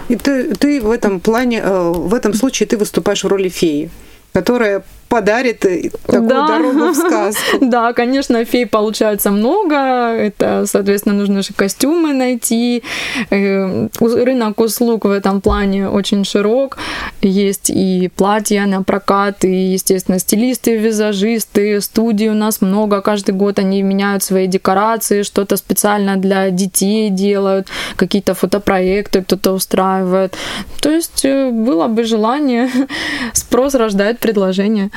И 0.09 0.15
ты, 0.15 0.55
ты 0.55 0.81
в 0.81 0.89
этом 0.89 1.19
плане, 1.19 1.58
в 1.63 2.13
этом 2.13 2.33
случае 2.33 2.67
ты 2.67 2.77
выступаешь 2.77 3.23
в 3.23 3.27
роли 3.27 3.49
феи, 3.49 3.89
которая 4.33 4.83
подарит 5.09 5.65
э, 5.65 5.89
такую 6.05 6.29
да. 6.29 6.47
дорогу 6.47 6.91
в 6.91 6.95
сказку. 6.95 7.57
Да, 7.69 7.93
конечно, 7.93 8.45
фей 8.45 8.65
получается 8.65 9.31
много. 9.31 9.75
Это, 9.75 10.65
соответственно, 10.65 11.15
нужно 11.15 11.41
же 11.41 11.53
костюмы 11.53 12.13
найти. 12.13 12.83
Э, 13.31 13.87
рынок 13.99 14.59
услуг 14.59 15.05
в 15.05 15.11
этом 15.11 15.41
плане 15.41 15.89
очень 15.89 16.23
широк. 16.25 16.77
Есть 17.21 17.69
и 17.69 18.09
платья 18.15 18.65
на 18.65 18.83
прокат, 18.83 19.45
и, 19.45 19.73
естественно, 19.73 20.19
стилисты, 20.19 20.77
визажисты, 20.77 21.81
студии 21.81 22.29
у 22.29 22.33
нас 22.33 22.61
много. 22.61 23.01
Каждый 23.01 23.31
год 23.35 23.59
они 23.59 23.81
меняют 23.81 24.23
свои 24.23 24.47
декорации, 24.47 25.23
что-то 25.23 25.57
специально 25.57 26.17
для 26.17 26.49
детей 26.49 27.09
делают, 27.09 27.67
какие-то 27.95 28.33
фотопроекты 28.33 29.21
кто-то 29.21 29.53
устраивает. 29.53 30.37
То 30.81 30.91
есть 30.91 31.25
э, 31.25 31.49
было 31.51 31.87
бы 31.87 32.03
желание, 32.03 32.69
спрос 33.33 33.75
рождает 33.75 34.19
предложение. 34.19 34.89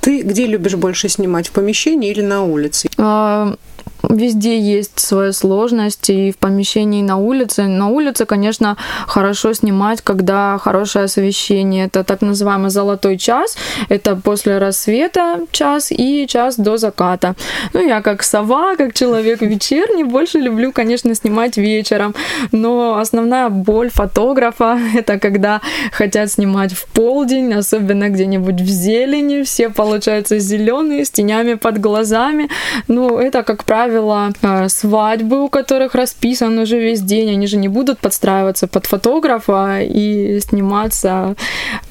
Ты 0.00 0.22
где 0.22 0.46
любишь 0.46 0.74
больше 0.74 1.08
снимать, 1.08 1.48
в 1.48 1.52
помещении 1.52 2.10
или 2.10 2.22
на 2.22 2.42
улице? 2.42 2.88
Везде 4.08 4.58
есть 4.58 4.98
свои 4.98 5.32
сложности, 5.32 6.12
и 6.12 6.32
в 6.32 6.38
помещении, 6.38 7.00
и 7.00 7.04
на 7.04 7.16
улице. 7.16 7.64
На 7.64 7.88
улице, 7.88 8.26
конечно, 8.26 8.76
хорошо 9.06 9.54
снимать, 9.54 10.02
когда 10.02 10.58
хорошее 10.58 11.04
освещение. 11.04 11.86
Это 11.86 12.04
так 12.04 12.20
называемый 12.20 12.70
золотой 12.70 13.16
час. 13.16 13.56
Это 13.88 14.16
после 14.16 14.58
рассвета 14.58 15.40
час 15.52 15.92
и 15.92 16.26
час 16.28 16.56
до 16.56 16.76
заката. 16.76 17.34
Ну, 17.72 17.86
я 17.86 18.02
как 18.02 18.22
сова, 18.22 18.76
как 18.76 18.92
человек 18.92 19.40
вечерний, 19.40 20.04
больше 20.04 20.38
люблю, 20.38 20.72
конечно, 20.72 21.14
снимать 21.14 21.56
вечером. 21.56 22.14
Но 22.50 22.98
основная 22.98 23.48
боль 23.48 23.90
фотографа— 23.90 24.78
это 24.94 25.18
когда 25.18 25.60
хотят 25.92 26.30
снимать 26.30 26.72
в 26.72 26.86
полдень, 26.86 27.54
особенно 27.54 28.08
где-нибудь 28.08 28.60
в 28.60 28.66
зелени. 28.66 29.42
Все, 29.42 29.70
получаются, 29.70 30.38
зеленые, 30.38 31.04
с 31.04 31.10
тенями 31.10 31.54
под 31.54 31.80
глазами. 31.80 32.48
Ну, 32.88 33.18
это, 33.18 33.42
как 33.42 33.64
правило, 33.64 33.91
правило, 33.92 34.32
э, 34.42 34.68
свадьбы, 34.68 35.44
у 35.44 35.48
которых 35.48 35.94
расписан 35.94 36.58
уже 36.58 36.78
весь 36.78 37.00
день, 37.00 37.30
они 37.30 37.46
же 37.46 37.56
не 37.56 37.68
будут 37.68 37.98
подстраиваться 37.98 38.66
под 38.66 38.86
фотографа 38.86 39.80
и 39.82 40.40
сниматься 40.40 41.34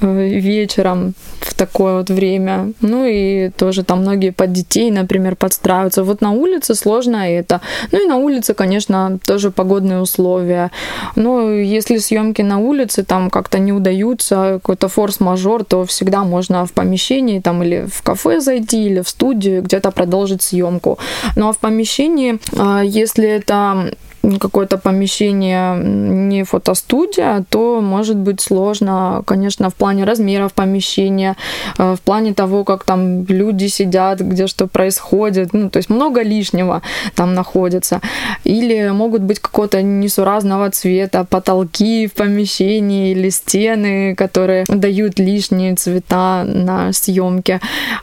э, 0.02 0.40
вечером 0.40 1.14
в 1.40 1.54
такое 1.54 1.94
вот 1.94 2.10
время. 2.10 2.74
Ну 2.82 3.06
и 3.06 3.50
тоже 3.50 3.84
там 3.84 4.02
многие 4.02 4.32
под 4.32 4.52
детей, 4.52 4.92
например, 4.92 5.36
подстраиваются. 5.36 6.04
Вот 6.04 6.22
на 6.22 6.32
улице 6.32 6.76
сложно 6.76 7.18
это. 7.18 7.62
Ну 7.92 8.04
и 8.04 8.08
на 8.08 8.18
улице, 8.18 8.54
конечно, 8.54 9.20
тоже 9.26 9.52
погодные 9.52 10.00
условия. 10.00 10.70
Но 11.16 11.52
если 11.52 12.00
съемки 12.00 12.44
на 12.44 12.58
улице 12.58 13.04
там 13.04 13.30
как-то 13.30 13.60
не 13.60 13.74
удаются, 13.74 14.36
какой-то 14.54 14.88
форс-мажор, 14.88 15.64
то 15.64 15.84
всегда 15.86 16.24
можно 16.24 16.66
в 16.66 16.72
помещении 16.72 17.40
там 17.40 17.62
или 17.64 17.86
в 17.92 18.02
кафе 18.02 18.40
зайти, 18.40 18.86
или 18.86 19.02
в 19.02 19.08
студию 19.08 19.62
где-то 19.62 19.92
продолжить 19.92 20.42
съемку. 20.42 20.98
Ну 21.36 21.48
а 21.48 21.52
в 21.52 21.58
помещении 21.58 21.91
помещении, 21.92 22.40
а, 22.58 22.82
если 22.82 23.28
это 23.28 23.94
какое-то 24.40 24.78
помещение 24.78 25.76
не 25.84 26.44
фотостудия, 26.44 27.44
то 27.50 27.82
может 27.82 28.18
быть 28.18 28.42
сложно, 28.42 29.24
конечно, 29.26 29.70
в 29.70 29.76
плане 29.76 30.04
размеров 30.04 30.54
помещения, 30.54 31.36
э, 31.78 31.96
в 31.96 32.02
плане 32.02 32.34
того, 32.34 32.64
как 32.64 32.84
там 32.84 33.26
люди 33.26 33.68
сидят, 33.68 34.20
где 34.20 34.48
что 34.48 34.68
происходит, 34.68 35.54
ну, 35.54 35.70
то 35.70 35.78
есть 35.78 35.90
много 35.90 36.22
лишнего 36.22 36.82
там 37.16 37.34
находится. 37.34 38.02
Или 38.44 38.90
могут 38.92 39.22
быть 39.22 39.40
какого-то 39.40 39.82
несуразного 39.82 40.70
цвета 40.70 41.24
потолки 41.24 42.08
в 42.08 42.14
помещении 42.14 43.12
или 43.12 43.30
стены, 43.30 44.16
которые 44.16 44.66
дают 44.68 45.20
лишние 45.20 45.76
цвета 45.76 46.44
на 46.46 46.94
съемке. 46.94 47.60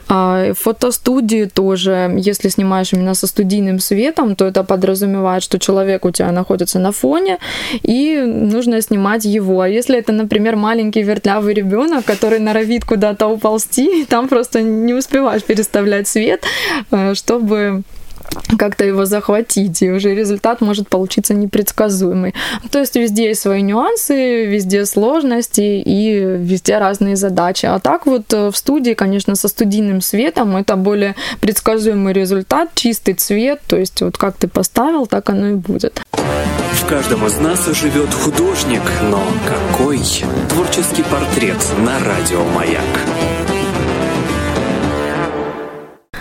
А 0.07 0.53
фотостудии 0.53 1.45
тоже, 1.45 2.13
если 2.17 2.49
снимаешь 2.49 2.93
именно 2.93 3.13
со 3.13 3.27
студийным 3.27 3.79
светом, 3.79 4.35
то 4.35 4.45
это 4.45 4.63
подразумевает, 4.63 5.43
что 5.43 5.59
человек 5.59 6.05
у 6.09 6.11
тебя 6.11 6.31
находится 6.31 6.79
на 6.79 6.91
фоне, 6.91 7.37
и 7.83 8.21
нужно 8.25 8.81
снимать 8.81 9.25
его. 9.25 9.61
А 9.61 9.69
если 9.69 9.97
это, 9.97 10.11
например, 10.11 10.55
маленький 10.55 11.03
вертлявый 11.03 11.53
ребенок, 11.53 12.05
который 12.05 12.39
норовит 12.39 12.85
куда-то 12.85 13.27
уползти, 13.27 14.05
там 14.09 14.27
просто 14.27 14.61
не 14.61 14.93
успеваешь 14.93 15.43
переставлять 15.43 16.07
свет, 16.07 16.43
э, 16.91 17.13
чтобы 17.13 17.83
как-то 18.57 18.85
его 18.85 19.05
захватить, 19.05 19.81
и 19.81 19.91
уже 19.91 20.15
результат 20.15 20.61
может 20.61 20.89
получиться 20.89 21.33
непредсказуемый. 21.33 22.33
То 22.71 22.79
есть 22.79 22.95
везде 22.95 23.29
есть 23.29 23.41
свои 23.41 23.61
нюансы, 23.61 24.45
везде 24.45 24.85
сложности 24.85 25.81
и 25.85 26.13
везде 26.19 26.77
разные 26.77 27.15
задачи. 27.15 27.65
А 27.65 27.79
так 27.79 28.05
вот 28.05 28.33
э, 28.33 28.49
в 28.51 28.57
студии, 28.57 28.93
конечно, 28.93 29.35
со 29.35 29.47
студийным 29.47 30.01
светом 30.01 30.55
это 30.57 30.75
более 30.75 31.15
предсказуемый 31.41 32.13
результат, 32.13 32.69
чистый 32.75 33.13
цвет, 33.13 33.61
то 33.67 33.77
есть 33.77 34.01
вот 34.01 34.17
как 34.17 34.37
ты 34.37 34.47
поставил, 34.47 35.05
так 35.05 35.29
оно 35.29 35.49
и 35.49 35.55
будет. 35.55 36.01
В 36.11 36.85
каждом 36.87 37.25
из 37.27 37.37
нас 37.37 37.65
живет 37.67 38.13
художник, 38.13 38.81
но 39.09 39.21
какой? 39.47 39.99
Творческий 40.49 41.03
портрет 41.03 41.57
на 41.77 41.99
радио 41.99 42.43
«Маяк». 42.55 43.38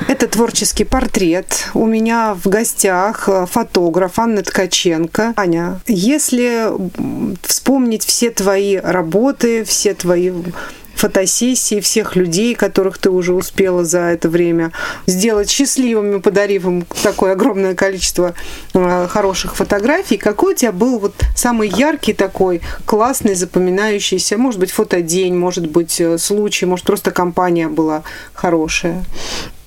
Это 0.07 0.29
творческий 0.29 0.85
портрет. 0.85 1.69
У 1.75 1.87
меня 1.87 2.35
в 2.35 2.49
гостях 2.49 3.29
э, 3.29 3.47
фотограф 3.51 4.19
Анна 4.19 4.43
Ткаченко. 4.43 5.33
Аня, 5.37 5.81
если 5.87 6.71
вспомнить 7.43 8.05
все 8.05 8.31
твои 8.31 8.77
работы, 8.77 9.65
все 9.65 9.95
твои 9.95 10.31
фотосессии 10.99 11.81
всех 11.81 12.17
людей, 12.17 12.55
которых 12.55 12.99
ты 12.99 13.11
уже 13.11 13.33
успела 13.33 13.85
за 13.85 14.01
это 14.01 14.29
время 14.29 14.73
сделать 15.07 15.49
счастливыми, 15.49 16.19
подарив 16.19 16.67
им 16.67 16.87
такое 17.03 17.33
огромное 17.33 17.75
количество 17.75 18.35
э, 18.75 19.07
хороших 19.09 19.55
фотографий. 19.55 20.17
Какой 20.17 20.55
у 20.55 20.57
тебя 20.57 20.73
был 20.73 20.99
вот 20.99 21.15
самый 21.37 21.69
яркий 21.69 22.15
такой, 22.15 22.61
классный, 22.85 23.35
запоминающийся, 23.35 24.37
может 24.39 24.59
быть, 24.59 24.73
фотодень, 24.73 25.37
может 25.37 25.69
быть, 25.69 26.01
э, 26.01 26.19
случай, 26.19 26.67
может, 26.67 26.85
просто 26.85 27.13
компания 27.13 27.69
была 27.69 28.03
хорошая? 28.33 29.05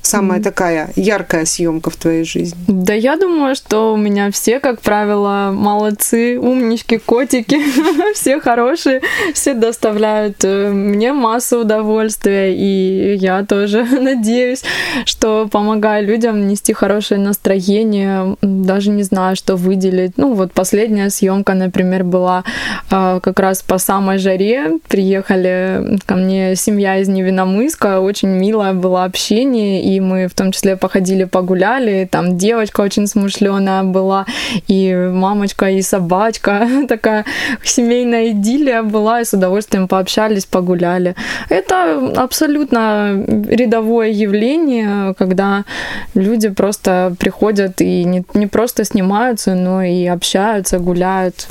Самая 0.02 0.40
mm. 0.40 0.44
такая 0.44 0.90
яркая 0.96 1.46
съемка 1.46 1.90
в 1.90 1.96
твоей 1.96 2.24
жизни? 2.24 2.58
Да, 2.68 2.94
я 2.94 3.18
думаю, 3.18 3.56
что 3.56 3.94
у 3.94 3.98
меня 3.98 4.32
все, 4.32 4.60
как 4.60 4.82
правило, 4.82 5.52
молодцы, 5.54 6.40
умнички, 6.40 6.98
котики, 6.98 7.60
все 8.14 8.40
хорошие, 8.40 9.02
все 9.34 9.54
доставляют 9.54 10.44
э, 10.44 10.72
мне 10.72 11.14
массу 11.14 11.60
удовольствия, 11.60 12.54
и 12.56 13.16
я 13.16 13.44
тоже 13.46 13.84
надеюсь, 14.02 14.64
что 15.06 15.48
помогаю 15.52 16.06
людям 16.06 16.48
нести 16.48 16.74
хорошее 16.74 17.20
настроение, 17.20 18.36
даже 18.42 18.90
не 18.90 19.04
знаю, 19.04 19.36
что 19.36 19.56
выделить. 19.56 20.18
Ну, 20.18 20.34
вот 20.34 20.54
последняя 20.54 21.10
съемка, 21.10 21.54
например, 21.54 22.04
была 22.04 22.44
э, 22.90 23.20
как 23.22 23.40
раз 23.40 23.62
по 23.62 23.78
самой 23.78 24.18
жаре. 24.18 24.80
Приехали 24.88 26.00
ко 26.06 26.16
мне 26.16 26.56
семья 26.56 26.98
из 26.98 27.08
Невиномыска, 27.08 28.00
очень 28.00 28.30
милое 28.30 28.74
было 28.74 29.04
общение, 29.04 29.84
и 29.84 29.91
мы 30.00 30.28
в 30.28 30.34
том 30.34 30.52
числе 30.52 30.76
походили, 30.76 31.26
погуляли, 31.26 32.08
там 32.10 32.38
девочка 32.38 32.82
очень 32.82 33.08
смышленая 33.08 33.84
была, 33.84 34.26
и 34.68 34.94
мамочка, 34.94 35.70
и 35.70 35.82
собачка, 35.82 36.68
такая 36.88 37.26
семейная 37.64 38.30
идиллия 38.30 38.84
была, 38.84 39.22
и 39.22 39.26
с 39.26 39.34
удовольствием 39.34 39.88
пообщались, 39.88 40.46
погуляли. 40.46 41.16
Это 41.50 42.12
абсолютно 42.16 43.24
рядовое 43.50 44.10
явление, 44.10 45.14
когда 45.16 45.66
люди 46.14 46.50
просто 46.50 47.16
приходят 47.20 47.82
и 47.82 48.04
не, 48.04 48.24
не 48.34 48.48
просто 48.48 48.86
снимаются, 48.86 49.56
но 49.56 49.84
и 49.84 50.06
общаются, 50.06 50.80
гуляют. 50.80 51.48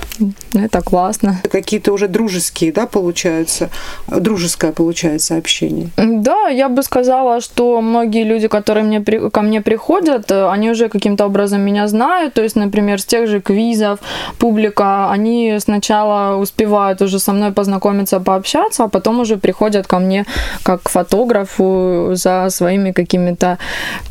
Это 0.55 0.81
классно. 0.81 1.41
Какие-то 1.51 1.93
уже 1.93 2.09
дружеские, 2.09 2.73
да, 2.73 2.87
получаются, 2.87 3.71
дружеское 4.09 4.73
получается 4.73 5.37
общение. 5.37 5.89
Да, 5.97 6.49
я 6.49 6.69
бы 6.69 6.83
сказала, 6.83 7.41
что 7.41 7.81
многие 7.81 8.25
люди, 8.31 8.49
которые 8.49 8.85
мне, 8.85 9.01
ко 9.31 9.43
мне 9.43 9.61
приходят, 9.61 10.31
э, 10.31 10.49
они 10.55 10.71
уже 10.71 10.89
каким-то 10.89 11.27
образом 11.27 11.61
меня 11.61 11.89
знают. 11.89 12.35
То 12.35 12.43
есть, 12.43 12.57
например, 12.57 12.99
с 12.99 13.05
тех 13.05 13.29
же 13.29 13.41
квизов 13.41 13.99
публика, 14.39 15.11
они 15.11 15.59
сначала 15.61 16.37
успевают 16.37 17.03
уже 17.03 17.19
со 17.19 17.33
мной 17.33 17.53
познакомиться, 17.53 18.21
пообщаться, 18.21 18.85
а 18.85 18.89
потом 18.89 19.21
уже 19.21 19.37
приходят 19.37 19.87
ко 19.87 19.99
мне 19.99 20.25
как 20.63 20.83
к 20.83 20.89
фотографу 20.89 22.11
за 22.15 22.51
своими 22.51 22.93
какими-то 22.93 23.59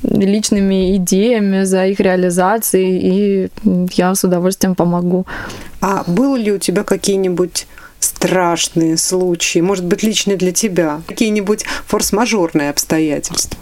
личными 0.04 0.96
идеями, 0.96 1.66
за 1.66 1.86
их 1.86 2.00
реализацией, 2.00 3.00
и 3.00 3.50
я 3.98 4.16
с 4.16 4.24
удовольствием 4.24 4.76
помогу. 4.76 5.26
А 5.82 6.04
было 6.08 6.36
ли 6.36 6.52
у 6.52 6.58
тебя 6.58 6.84
какие-нибудь 6.84 7.68
страшные 8.20 8.98
случаи, 8.98 9.60
может 9.60 9.86
быть, 9.86 10.04
лично 10.04 10.36
для 10.36 10.52
тебя, 10.52 11.02
какие-нибудь 11.08 11.64
форс-мажорные 11.88 12.70
обстоятельства? 12.70 13.58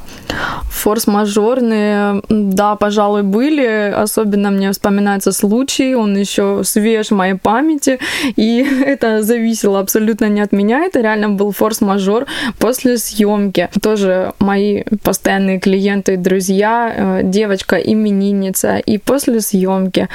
Форс-мажорные, 0.70 2.22
да, 2.30 2.76
пожалуй, 2.76 3.24
были. 3.24 3.92
Особенно 3.92 4.52
мне 4.52 4.72
вспоминается 4.72 5.32
случай, 5.32 5.96
он 5.96 6.18
еще 6.18 6.62
свеж 6.64 7.08
в 7.08 7.16
моей 7.16 7.36
памяти, 7.36 8.00
и 8.36 8.66
это 8.86 9.24
зависело 9.24 9.80
абсолютно 9.80 10.26
не 10.26 10.42
от 10.42 10.52
меня, 10.52 10.84
это 10.84 11.02
реально 11.02 11.30
был 11.30 11.52
форс-мажор 11.52 12.26
после 12.60 12.98
съемки. 12.98 13.70
Тоже 13.82 14.34
мои 14.40 14.84
постоянные 15.04 15.60
клиенты 15.60 16.14
и 16.14 16.18
друзья, 16.18 16.94
э, 16.96 17.22
девочка 17.24 17.76
именинница, 17.76 18.78
и 18.78 18.98
после 18.98 19.42
съемки 19.42 20.10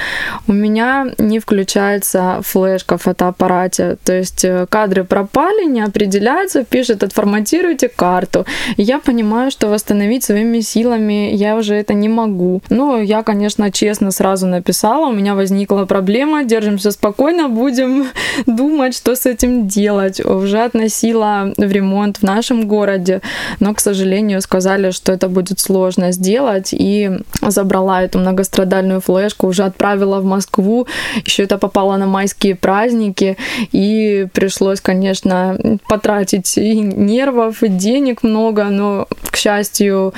у 0.46 0.52
меня 0.52 1.07
не 1.18 1.38
включается 1.38 2.40
флешка 2.42 2.98
в 2.98 3.02
фотоаппарате, 3.02 3.96
то 4.05 4.12
есть 4.12 4.32
есть 4.33 4.45
э, 4.45 4.66
кадры 4.68 5.05
пропали, 5.05 5.66
не 5.66 5.81
определяются, 5.81 6.64
пишет, 6.64 7.03
отформатируйте 7.03 7.88
карту. 7.88 8.45
Я 8.77 8.99
понимаю, 8.99 9.51
что 9.51 9.68
восстановить 9.68 10.25
своими 10.25 10.61
силами 10.61 11.35
я 11.35 11.57
уже 11.57 11.75
это 11.75 11.95
не 11.95 12.09
могу. 12.09 12.61
Но 12.71 13.01
я, 13.01 13.23
конечно, 13.23 13.71
честно 13.71 14.11
сразу 14.11 14.47
написала, 14.47 15.07
у 15.07 15.12
меня 15.12 15.35
возникла 15.35 15.85
проблема, 15.87 16.45
держимся 16.45 16.90
спокойно, 16.90 17.49
будем 17.49 18.07
думать, 18.47 18.95
что 18.95 19.14
с 19.14 19.27
этим 19.27 19.68
делать. 19.68 20.25
Уже 20.25 20.64
относила 20.64 21.53
в 21.57 21.73
ремонт 21.73 22.18
в 22.18 22.23
нашем 22.23 22.68
городе, 22.68 23.21
но, 23.61 23.75
к 23.75 23.81
сожалению, 23.81 24.40
сказали, 24.40 24.92
что 24.92 25.12
это 25.12 25.29
будет 25.29 25.61
сложно 25.61 26.12
сделать, 26.12 26.71
и 26.73 27.11
забрала 27.42 28.03
эту 28.03 28.18
многострадальную 28.18 29.01
флешку, 29.01 29.49
уже 29.49 29.64
отправила 29.64 30.21
в 30.21 30.25
Москву, 30.25 30.87
еще 31.27 31.45
это 31.45 31.59
попало 31.59 31.97
на 31.97 32.07
майские 32.07 32.55
праздники, 32.55 33.37
и 33.73 34.22
пришлось, 34.27 34.81
конечно, 34.81 35.57
потратить 35.89 36.57
и 36.59 36.81
нервов, 36.81 37.63
и 37.63 37.69
денег 37.69 38.23
много, 38.23 38.65
но, 38.65 39.09
к 39.31 39.37
счастью, 39.37 40.15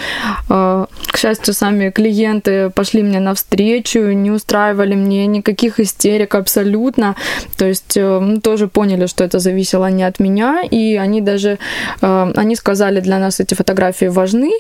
э, 0.49 0.87
счастью, 1.25 1.55
сами 1.55 1.91
клиенты 1.91 2.71
пошли 2.71 3.03
мне 3.03 3.19
навстречу, 3.19 4.01
не 4.13 4.31
устраивали 4.31 4.95
мне 4.95 5.27
никаких 5.27 5.81
истерик 5.81 6.35
абсолютно, 6.35 7.15
то 7.57 7.65
есть 7.65 7.97
э, 7.97 8.37
тоже 8.43 8.69
поняли, 8.69 9.07
что 9.07 9.25
это 9.25 9.39
зависело 9.39 9.91
не 9.91 10.05
от 10.05 10.21
меня, 10.21 10.63
и 10.71 10.97
они 10.97 11.23
даже, 11.23 11.59
э, 12.03 12.33
они 12.37 12.57
сказали, 12.57 13.01
для 13.01 13.19
нас 13.19 13.41
эти 13.41 13.55
фотографии 13.55 14.09
важны, 14.09 14.51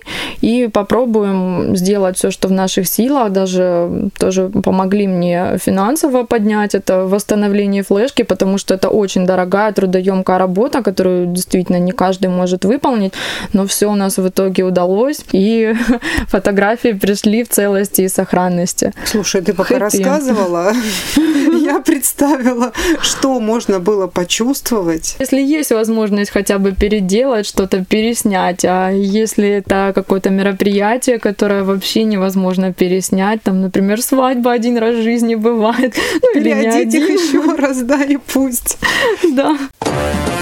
и 0.41 0.71
попробуем 0.73 1.77
сделать 1.77 2.17
все, 2.17 2.31
что 2.31 2.49
в 2.49 2.53
наших 2.53 2.87
силах, 2.87 3.31
даже 3.31 4.11
тоже 4.19 4.49
помогли 4.49 5.07
мне 5.07 5.59
финансово 5.59 6.25
поднять 6.25 6.75
это 6.75 7.05
восстановление 7.05 7.83
флешки, 7.83 8.23
потому 8.23 8.57
что 8.59 8.75
это 8.75 8.89
очень 8.89 9.27
дорогая, 9.27 9.73
трудоемкая 9.73 10.39
работа, 10.39 10.83
которую 10.83 11.27
действительно 11.27 11.79
не 11.79 11.93
каждый 11.93 12.29
может 12.29 12.65
выполнить, 12.65 13.13
но 13.53 13.67
все 13.67 13.87
у 13.87 13.95
нас 13.95 14.17
в 14.17 14.27
итоге 14.27 14.65
удалось, 14.65 15.25
и 15.33 15.75
фотографии 16.29 16.54
пришли 16.55 17.45
в 17.45 17.49
целости 17.49 18.03
и 18.03 18.09
сохранности. 18.09 18.93
Слушай, 19.05 19.43
ты 19.43 19.53
пока 19.53 19.75
Хэппи. 19.75 19.83
рассказывала, 19.83 20.73
я 21.61 21.81
представила, 21.81 22.73
что 23.01 23.41
можно 23.41 23.81
было 23.81 24.07
почувствовать. 24.07 25.17
Если 25.19 25.41
есть 25.41 25.71
возможность 25.71 26.31
хотя 26.31 26.59
бы 26.59 26.73
переделать, 26.73 27.47
что-то 27.47 27.85
переснять, 27.85 28.65
а 28.65 28.91
если 28.91 29.49
это 29.49 29.93
какое-то 29.95 30.31
мероприятие, 30.31 31.19
которое 31.19 31.63
вообще 31.63 32.05
невозможно 32.05 32.73
переснять, 32.73 33.43
там, 33.43 33.61
например, 33.61 34.03
свадьба 34.03 34.53
один 34.53 34.79
раз 34.79 34.97
в 34.97 35.03
жизни 35.03 35.35
бывает. 35.35 35.95
Ну, 36.23 36.41
или 36.41 36.51
одеть 36.51 36.95
их 36.95 37.09
еще 37.09 37.57
раз, 37.57 37.83
да, 37.83 38.03
и 38.03 38.17
пусть. 38.17 38.79
Да. 39.35 39.57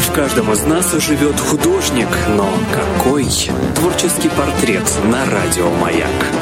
В 0.03 0.13
каждом 0.13 0.53
из 0.53 0.63
нас 0.65 0.93
живет 0.93 1.39
художник, 1.41 2.09
но 2.37 2.49
какой? 2.73 3.27
Творческий 3.77 4.29
портрет 4.29 4.85
на 5.05 5.25
радио 5.31 5.71
«Маяк». 5.71 6.42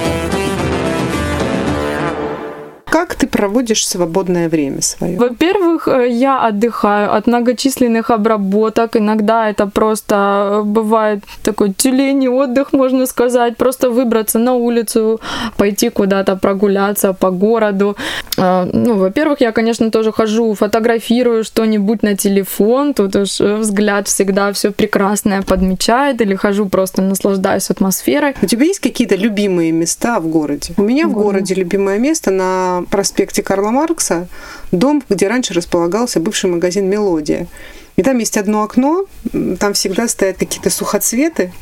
Как 2.90 3.14
ты 3.14 3.29
проводишь 3.29 3.87
свободное 3.87 4.48
время 4.48 4.83
свое? 4.83 5.16
Во-первых, 5.16 5.87
э, 5.87 6.09
я 6.11 6.48
отдыхаю 6.48 7.14
от 7.14 7.29
многочисленных 7.29 8.11
обработок. 8.11 8.96
Иногда 8.96 9.48
это 9.48 9.66
просто 9.66 10.14
э, 10.14 10.62
бывает 10.64 11.22
такой 11.42 11.72
тюлень 11.72 12.29
отдых, 12.29 12.72
можно 12.72 13.07
сказать. 13.07 13.57
Просто 13.57 13.90
выбраться 13.90 14.38
на 14.38 14.55
улицу, 14.55 15.20
пойти 15.57 15.88
куда-то 15.88 16.35
прогуляться 16.35 17.12
по 17.12 17.31
городу. 17.31 17.96
Э, 18.37 18.68
ну, 18.72 18.96
во-первых, 18.96 19.40
я, 19.40 19.53
конечно, 19.53 19.90
тоже 19.90 20.11
хожу, 20.11 20.55
фотографирую 20.55 21.44
что-нибудь 21.44 22.03
на 22.03 22.16
телефон. 22.16 22.94
Тут 22.94 23.14
уж 23.14 23.40
взгляд 23.40 24.09
всегда 24.09 24.53
все 24.53 24.72
прекрасное 24.72 25.42
подмечает. 25.42 26.20
Или 26.20 26.35
хожу 26.35 26.66
просто 26.66 27.03
наслаждаюсь 27.03 27.70
атмосферой. 27.70 28.35
У 28.42 28.46
тебя 28.46 28.64
есть 28.64 28.81
какие-то 28.81 29.14
любимые 29.14 29.70
места 29.70 30.18
в 30.18 30.26
городе? 30.26 30.74
У 30.76 30.83
меня 30.83 31.07
в 31.07 31.12
городе 31.12 31.55
любимое 31.55 31.98
место 31.98 32.33
на 32.33 32.79
проспекте 32.84 33.42
Карла 33.42 33.70
Маркса 33.70 34.28
дом, 34.72 35.02
где 35.08 35.28
раньше 35.28 35.54
располагался 35.54 36.20
бывший 36.20 36.50
магазин 36.50 36.88
«Мелодия». 36.88 37.46
И 37.96 38.02
там 38.02 38.18
есть 38.18 38.38
одно 38.38 38.62
окно, 38.62 39.06
там 39.58 39.74
всегда 39.74 40.08
стоят 40.08 40.38
какие-то 40.38 40.70
сухоцветы. 40.70 41.52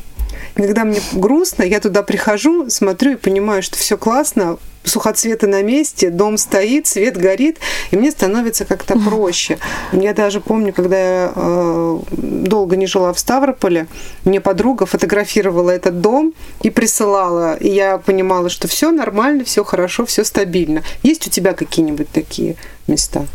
И 0.55 0.61
когда 0.61 0.85
мне 0.85 1.01
грустно, 1.13 1.63
я 1.63 1.79
туда 1.79 2.03
прихожу, 2.03 2.69
смотрю 2.69 3.13
и 3.13 3.15
понимаю, 3.15 3.61
что 3.61 3.77
все 3.77 3.97
классно, 3.97 4.57
сухоцветы 4.89 5.47
на 5.47 5.61
месте, 5.61 6.09
дом 6.09 6.37
стоит, 6.37 6.87
свет 6.87 7.17
горит, 7.17 7.57
и 7.91 7.97
мне 7.97 8.11
становится 8.11 8.65
как-то 8.65 8.99
проще. 8.99 9.57
Я 9.91 10.13
даже 10.13 10.41
помню, 10.41 10.73
когда 10.73 10.97
я 10.97 11.31
э, 11.35 11.99
долго 12.11 12.75
не 12.75 12.87
жила 12.87 13.13
в 13.13 13.19
Ставрополе, 13.19 13.87
мне 14.25 14.41
подруга 14.41 14.85
фотографировала 14.85 15.71
этот 15.71 16.01
дом 16.01 16.33
и 16.61 16.69
присылала, 16.69 17.55
и 17.55 17.69
я 17.69 17.97
понимала, 17.97 18.49
что 18.49 18.67
все 18.67 18.91
нормально, 18.91 19.43
все 19.43 19.63
хорошо, 19.63 20.05
все 20.05 20.23
стабильно. 20.23 20.83
Есть 21.03 21.27
у 21.27 21.29
тебя 21.29 21.53
какие-нибудь 21.53 22.09
такие 22.09 22.55
места? 22.89 23.25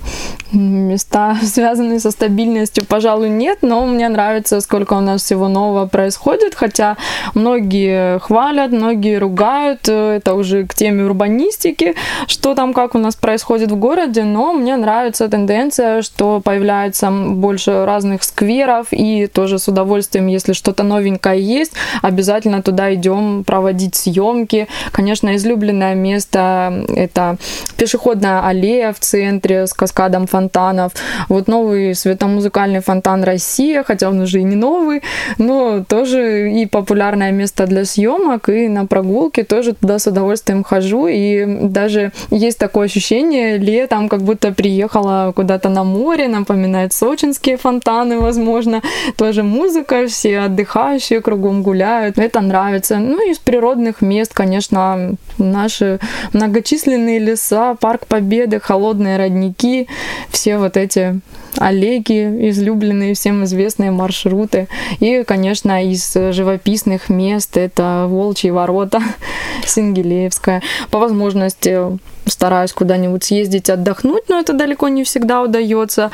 Места, 0.52 1.36
связанные 1.42 2.00
со 2.00 2.10
стабильностью, 2.10 2.84
пожалуй, 2.84 3.30
нет, 3.30 3.58
но 3.62 3.86
мне 3.86 4.08
нравится, 4.08 4.60
сколько 4.60 4.94
у 4.94 5.00
нас 5.00 5.22
всего 5.22 5.48
нового 5.48 5.86
происходит, 5.86 6.54
хотя 6.54 6.96
многие 7.34 8.18
хвалят, 8.18 8.72
многие 8.72 9.18
ругают, 9.18 9.88
это 9.88 10.34
уже 10.34 10.66
к 10.66 10.74
теме 10.74 11.04
урбанистики, 11.44 11.94
что 12.26 12.54
там, 12.54 12.72
как 12.72 12.94
у 12.94 12.98
нас 12.98 13.16
происходит 13.16 13.70
в 13.70 13.76
городе, 13.76 14.24
но 14.24 14.52
мне 14.52 14.76
нравится 14.76 15.28
тенденция, 15.28 16.02
что 16.02 16.40
появляется 16.40 17.10
больше 17.10 17.84
разных 17.84 18.22
скверов, 18.22 18.88
и 18.90 19.26
тоже 19.26 19.58
с 19.58 19.68
удовольствием, 19.68 20.26
если 20.26 20.52
что-то 20.52 20.82
новенькое 20.82 21.40
есть, 21.40 21.72
обязательно 22.02 22.62
туда 22.62 22.94
идем 22.94 23.44
проводить 23.44 23.94
съемки. 23.94 24.66
Конечно, 24.92 25.36
излюбленное 25.36 25.94
место 25.94 26.84
это 26.88 27.36
пешеходная 27.76 28.46
аллея 28.46 28.92
в 28.92 28.98
центре, 29.00 29.66
с 29.66 29.72
каскадом 29.72 30.26
фонтанов. 30.26 30.92
Вот 31.28 31.48
новый 31.48 31.94
светомузыкальный 31.94 32.80
фонтан 32.80 33.24
Россия, 33.24 33.82
хотя 33.82 34.08
он 34.08 34.20
уже 34.20 34.40
и 34.40 34.44
не 34.44 34.56
новый, 34.56 35.02
но 35.38 35.84
тоже 35.84 36.50
и 36.50 36.66
популярное 36.66 37.32
место 37.32 37.66
для 37.66 37.84
съемок, 37.84 38.48
и 38.48 38.68
на 38.68 38.86
прогулке 38.86 39.44
тоже 39.44 39.72
туда 39.74 39.98
с 39.98 40.06
удовольствием 40.06 40.64
хожу, 40.64 41.06
и 41.06 41.23
даже 41.46 42.12
есть 42.30 42.58
такое 42.58 42.86
ощущение 42.86 43.58
летом, 43.58 44.08
как 44.08 44.22
будто 44.22 44.52
приехала 44.52 45.32
куда-то 45.34 45.68
на 45.68 45.84
море, 45.84 46.28
напоминает 46.28 46.92
сочинские 46.92 47.56
фонтаны, 47.56 48.18
возможно, 48.18 48.82
тоже 49.16 49.42
музыка, 49.42 50.06
все 50.06 50.40
отдыхающие 50.40 51.20
кругом 51.20 51.62
гуляют, 51.62 52.18
это 52.18 52.40
нравится. 52.40 52.98
Ну, 52.98 53.30
из 53.30 53.38
природных 53.38 54.00
мест, 54.02 54.32
конечно, 54.34 55.16
наши 55.38 55.98
многочисленные 56.32 57.18
леса, 57.18 57.74
парк 57.74 58.06
Победы, 58.06 58.60
холодные 58.60 59.16
родники, 59.16 59.88
все 60.30 60.58
вот 60.58 60.76
эти 60.76 61.20
аллеги, 61.58 62.48
излюбленные, 62.50 63.14
всем 63.14 63.44
известные 63.44 63.90
маршруты. 63.90 64.68
И, 65.00 65.24
конечно, 65.24 65.84
из 65.84 66.12
живописных 66.14 67.08
мест 67.08 67.56
это 67.56 68.06
Волчьи 68.08 68.50
ворота, 68.50 69.00
Сингелеевская. 69.66 70.62
По 70.90 70.98
возможности 70.98 71.98
стараюсь 72.26 72.72
куда-нибудь 72.72 73.24
съездить 73.24 73.70
отдохнуть, 73.70 74.28
но 74.28 74.40
это 74.40 74.52
далеко 74.52 74.88
не 74.88 75.04
всегда 75.04 75.42
удается. 75.42 76.10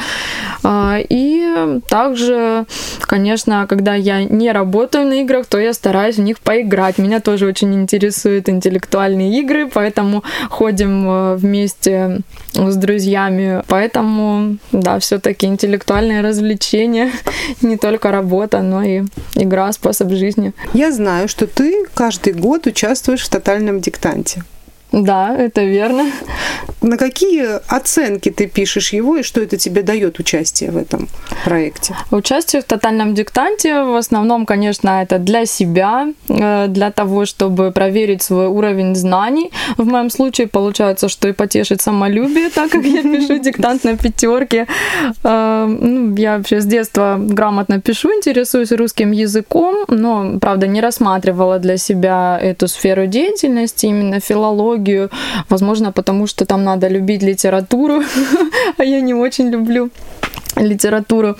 А, 0.62 0.98
и 0.98 1.80
также, 1.88 2.66
конечно, 3.00 3.66
когда 3.68 3.94
я 3.94 4.24
не 4.24 4.52
работаю 4.52 5.06
на 5.06 5.20
играх, 5.20 5.46
то 5.46 5.58
я 5.58 5.72
стараюсь 5.72 6.16
в 6.16 6.20
них 6.20 6.40
поиграть. 6.40 6.98
Меня 6.98 7.20
тоже 7.20 7.46
очень 7.46 7.74
интересуют 7.74 8.48
интеллектуальные 8.48 9.40
игры, 9.40 9.68
поэтому 9.72 10.24
ходим 10.48 11.08
э, 11.08 11.36
вместе 11.36 12.20
с 12.52 12.76
друзьями. 12.76 13.62
Поэтому, 13.68 14.56
да, 14.72 14.98
все-таки 14.98 15.46
интеллектуальное 15.46 16.22
развлечение, 16.22 17.12
не 17.62 17.76
только 17.76 18.10
работа, 18.10 18.60
но 18.62 18.82
и 18.82 19.02
игра, 19.34 19.72
способ 19.72 20.10
жизни. 20.10 20.52
Я 20.74 20.92
знаю, 20.92 21.28
что 21.28 21.46
ты 21.46 21.86
каждый 21.94 22.32
год 22.32 22.66
участвуешь 22.66 23.22
в 23.22 23.28
тотальном 23.28 23.80
диктанте. 23.80 24.42
Да, 24.92 25.34
это 25.36 25.62
верно. 25.62 26.10
На 26.82 26.96
какие 26.96 27.60
оценки 27.68 28.30
ты 28.30 28.46
пишешь 28.46 28.92
его 28.92 29.16
и 29.16 29.22
что 29.22 29.40
это 29.40 29.56
тебе 29.56 29.82
дает 29.82 30.18
участие 30.18 30.70
в 30.70 30.76
этом 30.76 31.08
проекте? 31.44 31.94
Участие 32.10 32.62
в 32.62 32.64
тотальном 32.64 33.14
диктанте 33.14 33.82
в 33.82 33.96
основном, 33.96 34.46
конечно, 34.46 35.02
это 35.02 35.18
для 35.18 35.46
себя, 35.46 36.12
э, 36.28 36.66
для 36.68 36.90
того, 36.90 37.26
чтобы 37.26 37.70
проверить 37.70 38.22
свой 38.22 38.46
уровень 38.46 38.94
знаний. 38.94 39.50
В 39.76 39.84
моем 39.84 40.10
случае 40.10 40.46
получается, 40.46 41.08
что 41.08 41.28
и 41.28 41.32
потешить 41.32 41.82
самолюбие, 41.82 42.48
так 42.50 42.70
как 42.70 42.84
я 42.84 43.02
пишу 43.02 43.38
диктант 43.44 43.84
на 43.84 43.96
пятерке. 43.96 44.66
Э, 45.22 45.66
ну, 45.66 46.16
я 46.16 46.38
вообще 46.38 46.60
с 46.60 46.66
детства 46.66 47.16
грамотно 47.20 47.80
пишу, 47.80 48.08
интересуюсь 48.08 48.72
русским 48.72 49.10
языком, 49.12 49.84
но, 49.88 50.38
правда, 50.40 50.66
не 50.66 50.80
рассматривала 50.80 51.58
для 51.58 51.76
себя 51.76 52.38
эту 52.40 52.68
сферу 52.68 53.06
деятельности, 53.06 53.86
именно 53.86 54.20
филологию 54.20 55.10
возможно, 55.48 55.92
потому 55.92 56.26
что 56.26 56.44
там 56.46 56.64
надо 56.70 56.88
любить 56.88 57.22
литературу, 57.22 58.02
а 58.78 58.84
я 58.84 59.00
не 59.00 59.14
очень 59.14 59.50
люблю 59.50 59.90
литературу. 60.56 61.36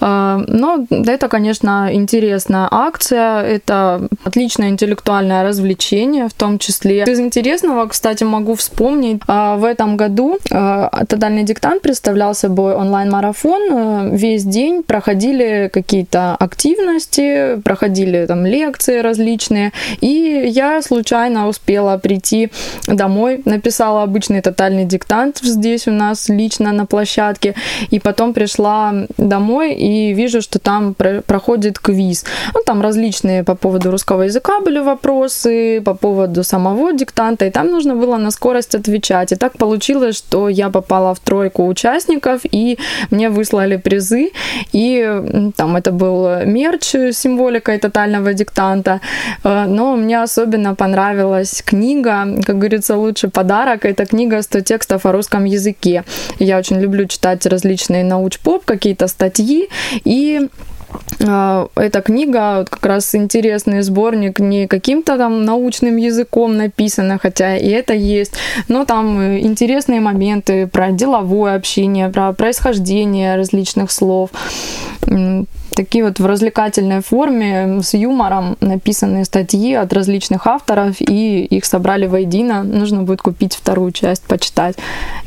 А, 0.00 0.40
но 0.46 0.86
это, 0.90 1.28
конечно, 1.28 1.88
интересная 1.92 2.68
акция, 2.70 3.42
это 3.42 4.08
отличное 4.24 4.68
интеллектуальное 4.68 5.42
развлечение 5.42 6.28
в 6.28 6.34
том 6.34 6.58
числе. 6.58 7.04
Из 7.04 7.20
интересного, 7.20 7.86
кстати, 7.86 8.24
могу 8.24 8.54
вспомнить, 8.54 9.20
а, 9.26 9.56
в 9.56 9.64
этом 9.64 9.96
году 9.96 10.38
а, 10.50 11.04
«Тотальный 11.06 11.44
диктант» 11.44 11.82
представлял 11.82 12.34
собой 12.34 12.74
онлайн-марафон. 12.74 14.14
Весь 14.14 14.44
день 14.44 14.82
проходили 14.82 15.70
какие-то 15.72 16.36
активности, 16.36 17.60
проходили 17.62 18.26
там 18.26 18.46
лекции 18.46 19.00
различные, 19.00 19.72
и 20.00 20.44
я 20.46 20.82
случайно 20.82 21.48
успела 21.48 21.98
прийти 21.98 22.50
домой, 22.86 23.42
написала 23.44 24.02
обычный 24.02 24.40
тотальный 24.58 24.84
диктант 24.84 25.38
здесь 25.38 25.88
у 25.88 25.92
нас 25.92 26.28
лично 26.28 26.72
на 26.72 26.84
площадке, 26.84 27.54
и 27.92 28.00
потом 28.00 28.32
пришла 28.32 28.92
домой 29.18 29.74
и 29.74 30.14
вижу, 30.14 30.42
что 30.42 30.58
там 30.58 30.94
проходит 31.26 31.78
квиз. 31.78 32.24
Ну, 32.54 32.60
там 32.66 32.82
различные 32.82 33.44
по 33.44 33.54
поводу 33.54 33.90
русского 33.90 34.24
языка 34.24 34.60
были 34.60 34.80
вопросы, 34.80 35.80
по 35.84 35.94
поводу 35.94 36.42
самого 36.42 36.92
диктанта, 36.92 37.44
и 37.44 37.50
там 37.50 37.70
нужно 37.70 37.94
было 37.94 38.18
на 38.18 38.30
скорость 38.30 38.74
отвечать. 38.74 39.32
И 39.32 39.36
так 39.36 39.52
получилось, 39.58 40.16
что 40.16 40.48
я 40.48 40.70
попала 40.70 41.14
в 41.14 41.20
тройку 41.20 41.66
участников, 41.66 42.40
и 42.54 42.78
мне 43.10 43.28
выслали 43.30 43.76
призы, 43.76 44.30
и 44.72 45.52
там 45.56 45.76
это 45.76 45.92
был 45.92 46.44
мерч 46.46 46.94
с 46.94 47.18
символикой 47.18 47.78
тотального 47.78 48.34
диктанта, 48.34 49.00
э, 49.44 49.66
но 49.68 49.96
мне 49.96 50.22
особенно 50.22 50.74
понравилась 50.74 51.62
книга, 51.64 52.26
как 52.46 52.58
говорится, 52.58 52.96
лучший 52.96 53.30
подарок, 53.30 53.84
это 53.84 54.04
книга 54.06 54.42
«100 54.50 54.62
текстов 54.62 55.06
о 55.06 55.12
русском 55.12 55.44
языке». 55.44 56.04
Я 56.38 56.58
очень 56.58 56.80
люблю 56.80 57.06
читать 57.06 57.46
различные 57.46 58.04
науч-поп, 58.04 58.64
какие-то 58.64 59.08
статьи, 59.08 59.68
и 60.04 60.48
а, 61.26 61.68
эта 61.74 62.00
книга, 62.00 62.58
вот 62.58 62.70
как 62.70 62.84
раз 62.86 63.14
интересный 63.14 63.82
сборник, 63.82 64.38
не 64.38 64.66
каким-то 64.66 65.18
там 65.18 65.44
научным 65.44 65.96
языком 65.96 66.56
написано, 66.56 67.18
хотя 67.20 67.56
и 67.56 67.68
это 67.68 67.94
есть, 67.94 68.34
но 68.68 68.84
там 68.84 69.38
интересные 69.38 70.00
моменты 70.00 70.66
про 70.66 70.90
деловое 70.92 71.56
общение, 71.56 72.08
про 72.08 72.32
происхождение 72.32 73.36
различных 73.36 73.90
слов 73.90 74.30
такие 75.78 76.02
вот 76.02 76.18
в 76.18 76.26
развлекательной 76.26 77.02
форме 77.02 77.80
с 77.82 77.94
юмором 77.94 78.56
написанные 78.60 79.24
статьи 79.24 79.74
от 79.74 79.92
различных 79.92 80.48
авторов, 80.48 80.96
и 80.98 81.44
их 81.44 81.64
собрали 81.64 82.06
воедино. 82.06 82.64
Нужно 82.64 83.02
будет 83.04 83.22
купить 83.22 83.54
вторую 83.54 83.92
часть, 83.92 84.24
почитать. 84.24 84.76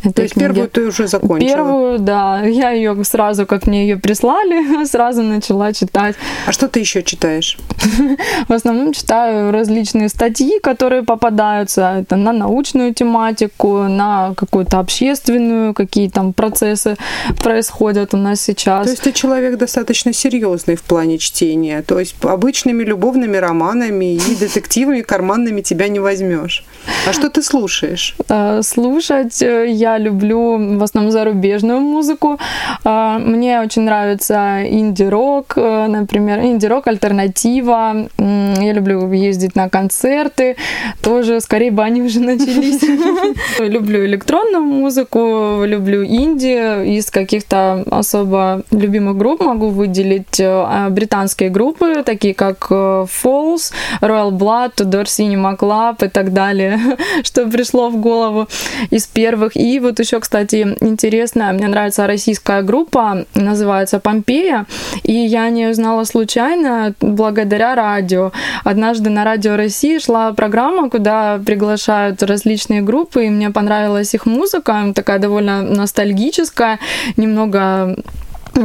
Этой 0.02 0.14
То 0.14 0.22
есть 0.24 0.34
книги. 0.34 0.48
первую 0.48 0.70
ты 0.70 0.88
уже 0.88 1.08
закончила? 1.08 1.48
Первую, 1.48 2.00
да. 2.00 2.42
Я 2.44 2.72
ее 2.72 3.02
сразу, 3.06 3.46
как 3.46 3.66
мне 3.68 3.84
ее 3.84 3.98
прислали, 3.98 4.86
сразу 4.86 5.24
начала 5.24 5.72
читать. 5.72 6.16
А 6.46 6.52
что 6.52 6.68
ты 6.68 6.82
еще 6.82 7.02
читаешь? 7.02 7.58
В 8.50 8.54
основном 8.54 8.92
читаю 8.92 9.52
различные 9.52 10.10
статьи, 10.10 10.60
которые 10.60 11.04
попадаются. 11.04 12.02
Это 12.02 12.18
на 12.18 12.34
научную 12.34 12.94
тематику, 12.94 13.84
на 13.88 14.34
какую-то 14.36 14.80
общественную, 14.80 15.74
какие 15.74 16.10
там 16.10 16.34
процессы 16.34 16.98
происходят 17.42 18.14
у 18.14 18.18
нас 18.18 18.42
сейчас. 18.42 18.84
То 18.84 18.92
есть 18.92 19.04
ты 19.04 19.14
человек 19.14 19.58
достаточно 19.58 20.12
серьезный 20.12 20.41
серьезный 20.42 20.76
в 20.76 20.82
плане 20.82 21.18
чтения. 21.18 21.82
То 21.82 22.00
есть 22.00 22.16
обычными 22.24 22.84
любовными 22.84 23.38
романами 23.38 24.16
и 24.16 24.36
детективами 24.36 25.02
карманными 25.02 25.62
тебя 25.62 25.88
не 25.88 26.00
возьмешь. 26.00 26.64
А 27.08 27.14
что 27.14 27.30
ты 27.30 27.44
слушаешь? 27.44 28.16
Э, 28.30 28.62
слушать 28.64 29.42
э, 29.42 29.68
я 29.70 30.00
люблю 30.00 30.78
в 30.78 30.84
основном 30.84 31.12
зарубежную 31.12 31.80
музыку. 31.80 32.40
Э, 32.84 33.18
мне 33.20 33.62
очень 33.62 33.84
нравится 33.84 34.62
инди-рок, 34.68 35.56
например, 35.56 36.40
инди-рок, 36.40 36.88
альтернатива. 36.88 38.08
Я 38.18 38.74
люблю 38.74 39.12
ездить 39.12 39.56
на 39.56 39.70
концерты. 39.70 40.56
Тоже 41.02 41.40
скорее 41.42 41.72
бы 41.72 41.84
они 41.84 42.02
уже 42.02 42.20
начались. 42.20 42.82
Люблю 43.60 44.06
электронную 44.06 44.64
музыку, 44.64 45.64
люблю 45.66 46.04
инди. 46.04 46.98
Из 46.98 47.12
каких-то 47.12 47.84
особо 47.92 48.64
любимых 48.72 49.18
групп 49.18 49.42
могу 49.42 49.68
выделить 49.68 50.31
есть 50.32 50.40
э, 50.40 50.90
британские 50.90 51.50
группы, 51.50 52.04
такие 52.06 52.34
как 52.34 52.68
э, 52.70 53.06
Falls, 53.24 53.74
Royal 54.02 54.32
Blood, 54.32 54.76
Tudor 54.76 55.06
Cinema 55.06 55.58
Club 55.58 56.06
и 56.06 56.10
так 56.10 56.34
далее, 56.34 56.80
что 57.24 57.46
пришло 57.48 57.90
в 57.90 57.98
голову 57.98 58.48
из 58.92 59.08
первых. 59.08 59.56
И 59.56 59.80
вот 59.80 60.00
еще, 60.00 60.20
кстати, 60.20 60.76
интересная, 60.82 61.54
мне 61.54 61.68
нравится 61.68 62.08
российская 62.08 62.62
группа, 62.62 63.26
называется 63.36 64.00
Помпея, 64.00 64.66
и 65.04 65.14
я 65.14 65.50
не 65.50 65.68
узнала 65.68 66.06
случайно 66.06 66.94
благодаря 67.02 67.76
радио. 67.76 68.32
Однажды 68.64 69.10
на 69.10 69.24
Радио 69.24 69.56
России 69.56 70.00
шла 70.00 70.34
программа, 70.34 70.90
куда 70.90 71.40
приглашают 71.46 72.24
различные 72.24 72.82
группы, 72.82 73.26
и 73.26 73.30
мне 73.30 73.50
понравилась 73.50 74.14
их 74.14 74.26
музыка, 74.26 74.92
такая 74.96 75.20
довольно 75.20 75.62
ностальгическая, 75.62 76.80
немного 77.18 77.96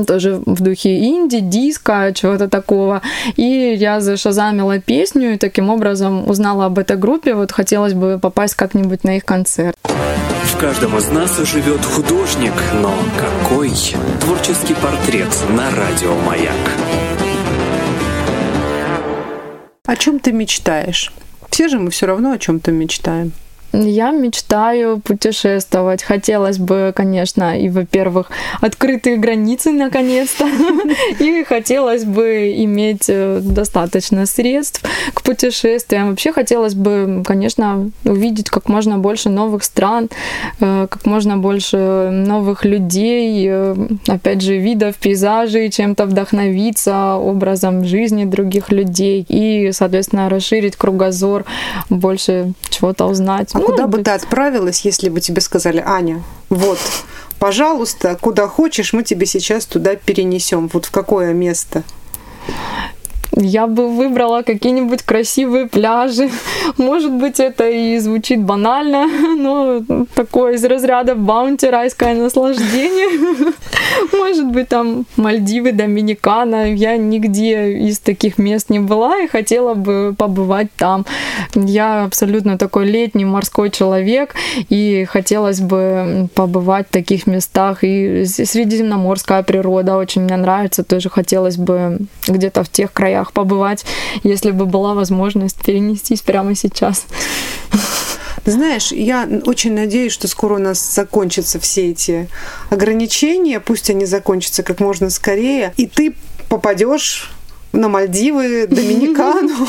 тоже 0.07 0.42
в 0.44 0.62
духе 0.62 0.99
инди, 0.99 1.40
диска, 1.40 2.12
чего-то 2.14 2.49
такого. 2.49 3.03
И 3.37 3.77
я 3.79 4.01
зашазамила 4.01 4.79
песню 4.79 5.35
и 5.35 5.38
таким 5.38 5.70
образом 5.70 6.29
узнала 6.29 6.66
об 6.66 6.79
этой 6.79 6.96
группе. 6.96 7.35
Вот 7.35 7.53
хотелось 7.53 7.94
бы 7.94 8.18
попасть 8.20 8.55
как-нибудь 8.55 9.05
на 9.05 9.16
их 9.16 9.25
концерт. 9.25 9.77
В 9.83 10.59
каждом 10.59 10.96
из 10.96 11.09
нас 11.11 11.37
живет 11.38 11.85
художник, 11.85 12.55
но 12.81 12.94
какой? 13.18 13.70
Творческий 14.20 14.75
портрет 14.75 15.29
на 15.51 15.70
радио 15.70 16.14
«Маяк». 16.27 16.55
О 19.85 19.96
чем 19.96 20.18
ты 20.18 20.33
мечтаешь? 20.33 21.12
Все 21.51 21.68
же 21.68 21.79
мы 21.79 21.90
все 21.90 22.07
равно 22.07 22.33
о 22.33 22.38
чем-то 22.38 22.72
мечтаем. 22.72 23.33
Я 23.72 24.11
мечтаю 24.11 25.00
путешествовать. 25.00 26.02
Хотелось 26.02 26.59
бы, 26.59 26.92
конечно, 26.94 27.59
и, 27.59 27.68
во-первых, 27.68 28.31
открытые 28.61 29.16
границы 29.16 29.70
наконец-то. 29.70 30.48
И 31.18 31.44
хотелось 31.44 32.05
бы 32.05 32.55
иметь 32.57 33.07
э, 33.09 33.40
достаточно 33.42 34.26
средств 34.26 34.83
к 35.12 35.22
путешествиям. 35.22 36.11
Вообще 36.11 36.33
хотелось 36.33 36.74
бы, 36.74 37.22
конечно, 37.26 37.90
увидеть 38.05 38.50
как 38.50 38.68
можно 38.68 38.98
больше 38.98 39.29
новых 39.29 39.64
стран, 39.64 40.09
э, 40.61 40.87
как 40.88 41.05
можно 41.05 41.37
больше 41.37 42.11
новых 42.12 42.64
людей, 42.64 43.46
э, 43.48 43.76
опять 44.09 44.42
же, 44.42 44.57
видов, 44.57 44.96
пейзажей, 44.96 45.70
чем-то 45.70 46.07
вдохновиться 46.07 47.16
образом 47.16 47.85
жизни 47.85 48.24
других 48.24 48.70
людей 48.72 49.24
и, 49.29 49.70
соответственно, 49.72 50.29
расширить 50.29 50.76
кругозор, 50.76 51.44
больше 51.90 52.52
чего-то 52.70 53.07
узнать. 53.07 53.52
А 53.57 53.61
куда 53.61 53.87
бы 53.87 54.03
ты 54.03 54.11
отправилась, 54.11 54.83
если 54.83 55.09
бы 55.09 55.21
тебе 55.21 55.40
сказали, 55.40 55.83
Аня, 55.85 56.23
вот, 56.51 56.79
пожалуйста, 57.38 58.19
куда 58.21 58.49
хочешь, 58.49 58.92
мы 58.92 59.03
тебе 59.03 59.25
сейчас 59.25 59.64
туда 59.64 59.97
перенесем. 59.97 60.69
Вот 60.73 60.85
в 60.85 60.90
какое 60.90 61.33
место? 61.33 61.83
Я 63.37 63.66
бы 63.66 63.88
выбрала 63.88 64.42
какие-нибудь 64.42 65.03
красивые 65.03 65.66
пляжи. 65.66 66.31
Может 66.79 67.12
быть, 67.12 67.38
это 67.38 67.68
и 67.68 67.99
звучит 67.99 68.42
банально, 68.42 69.07
но 69.37 69.83
такое 70.14 70.55
из 70.55 70.64
разряда 70.64 71.14
баунти, 71.14 71.66
райское 71.66 72.14
наслаждение. 72.14 73.53
Может 74.12 74.46
быть, 74.46 74.68
там 74.68 75.05
Мальдивы, 75.16 75.72
Доминикана. 75.72 76.72
Я 76.72 76.96
нигде 76.96 77.72
из 77.72 77.99
таких 77.99 78.38
мест 78.38 78.70
не 78.70 78.81
была 78.81 79.18
и 79.20 79.27
хотела 79.27 79.75
бы 79.75 80.14
побывать 80.16 80.68
там. 80.77 81.05
Я 81.55 82.05
абсолютно 82.05 82.57
такой 82.59 82.87
летний 82.87 83.25
морской 83.25 83.70
человек, 83.70 84.35
и 84.70 85.07
хотелось 85.09 85.61
бы 85.61 86.29
побывать 86.35 86.88
в 86.88 86.92
таких 86.92 87.27
местах. 87.27 87.85
И 87.85 88.25
средиземноморская 88.25 89.42
природа 89.42 89.96
очень 89.96 90.22
мне 90.22 90.37
нравится, 90.37 90.85
тоже 90.85 91.11
хотелось 91.11 91.57
бы 91.57 91.99
где-то 92.27 92.64
в 92.64 92.68
тех 92.68 92.92
краях 92.92 93.25
горах 93.26 93.32
побывать, 93.32 93.84
если 94.22 94.50
бы 94.50 94.66
была 94.66 94.94
возможность 94.94 95.56
перенестись 95.64 96.22
прямо 96.22 96.54
сейчас. 96.54 97.06
Знаешь, 98.44 98.92
я 98.92 99.28
очень 99.46 99.74
надеюсь, 99.74 100.12
что 100.12 100.28
скоро 100.28 100.54
у 100.54 100.58
нас 100.58 100.94
закончатся 100.94 101.58
все 101.58 101.90
эти 101.90 102.28
ограничения, 102.70 103.58
пусть 103.58 103.90
они 103.90 104.06
закончатся 104.06 104.62
как 104.62 104.80
можно 104.80 105.10
скорее, 105.10 105.72
и 105.76 105.86
ты 105.86 106.14
попадешь 106.48 107.32
на 107.72 107.88
Мальдивы, 107.88 108.66
Доминикану, 108.70 109.66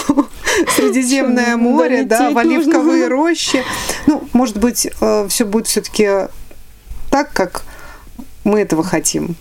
Средиземное 0.76 1.58
море, 1.58 2.04
да, 2.04 2.30
в 2.30 2.38
оливковые 2.38 3.08
рощи. 3.08 3.64
Ну, 4.06 4.24
может 4.34 4.58
быть, 4.58 4.88
э, 5.02 5.28
все 5.28 5.46
будет 5.46 5.66
все-таки 5.68 6.28
так, 7.10 7.34
как 7.34 7.64
мы 8.44 8.62
этого 8.62 8.84
хотим. 8.84 9.36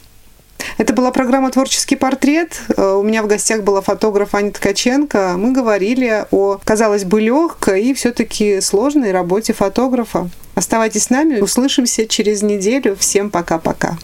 Это 0.78 0.92
была 0.92 1.10
программа 1.10 1.50
«Творческий 1.50 1.96
портрет». 1.96 2.60
Э, 2.76 2.94
у 2.94 3.02
меня 3.02 3.22
в 3.22 3.26
гостях 3.26 3.62
была 3.62 3.80
фотограф 3.80 4.34
Аня 4.34 4.50
Ткаченко. 4.50 5.34
Мы 5.36 5.52
говорили 5.52 6.26
о, 6.30 6.58
казалось 6.64 7.04
бы, 7.04 7.20
легкой 7.20 7.84
и 7.84 7.94
все-таки 7.94 8.60
сложной 8.60 9.12
работе 9.12 9.52
фотографа. 9.52 10.28
Оставайтесь 10.54 11.04
с 11.04 11.10
нами, 11.10 11.40
услышимся 11.40 12.06
через 12.06 12.42
неделю. 12.42 12.96
Всем 12.98 13.30
пока-пока. 13.30 13.98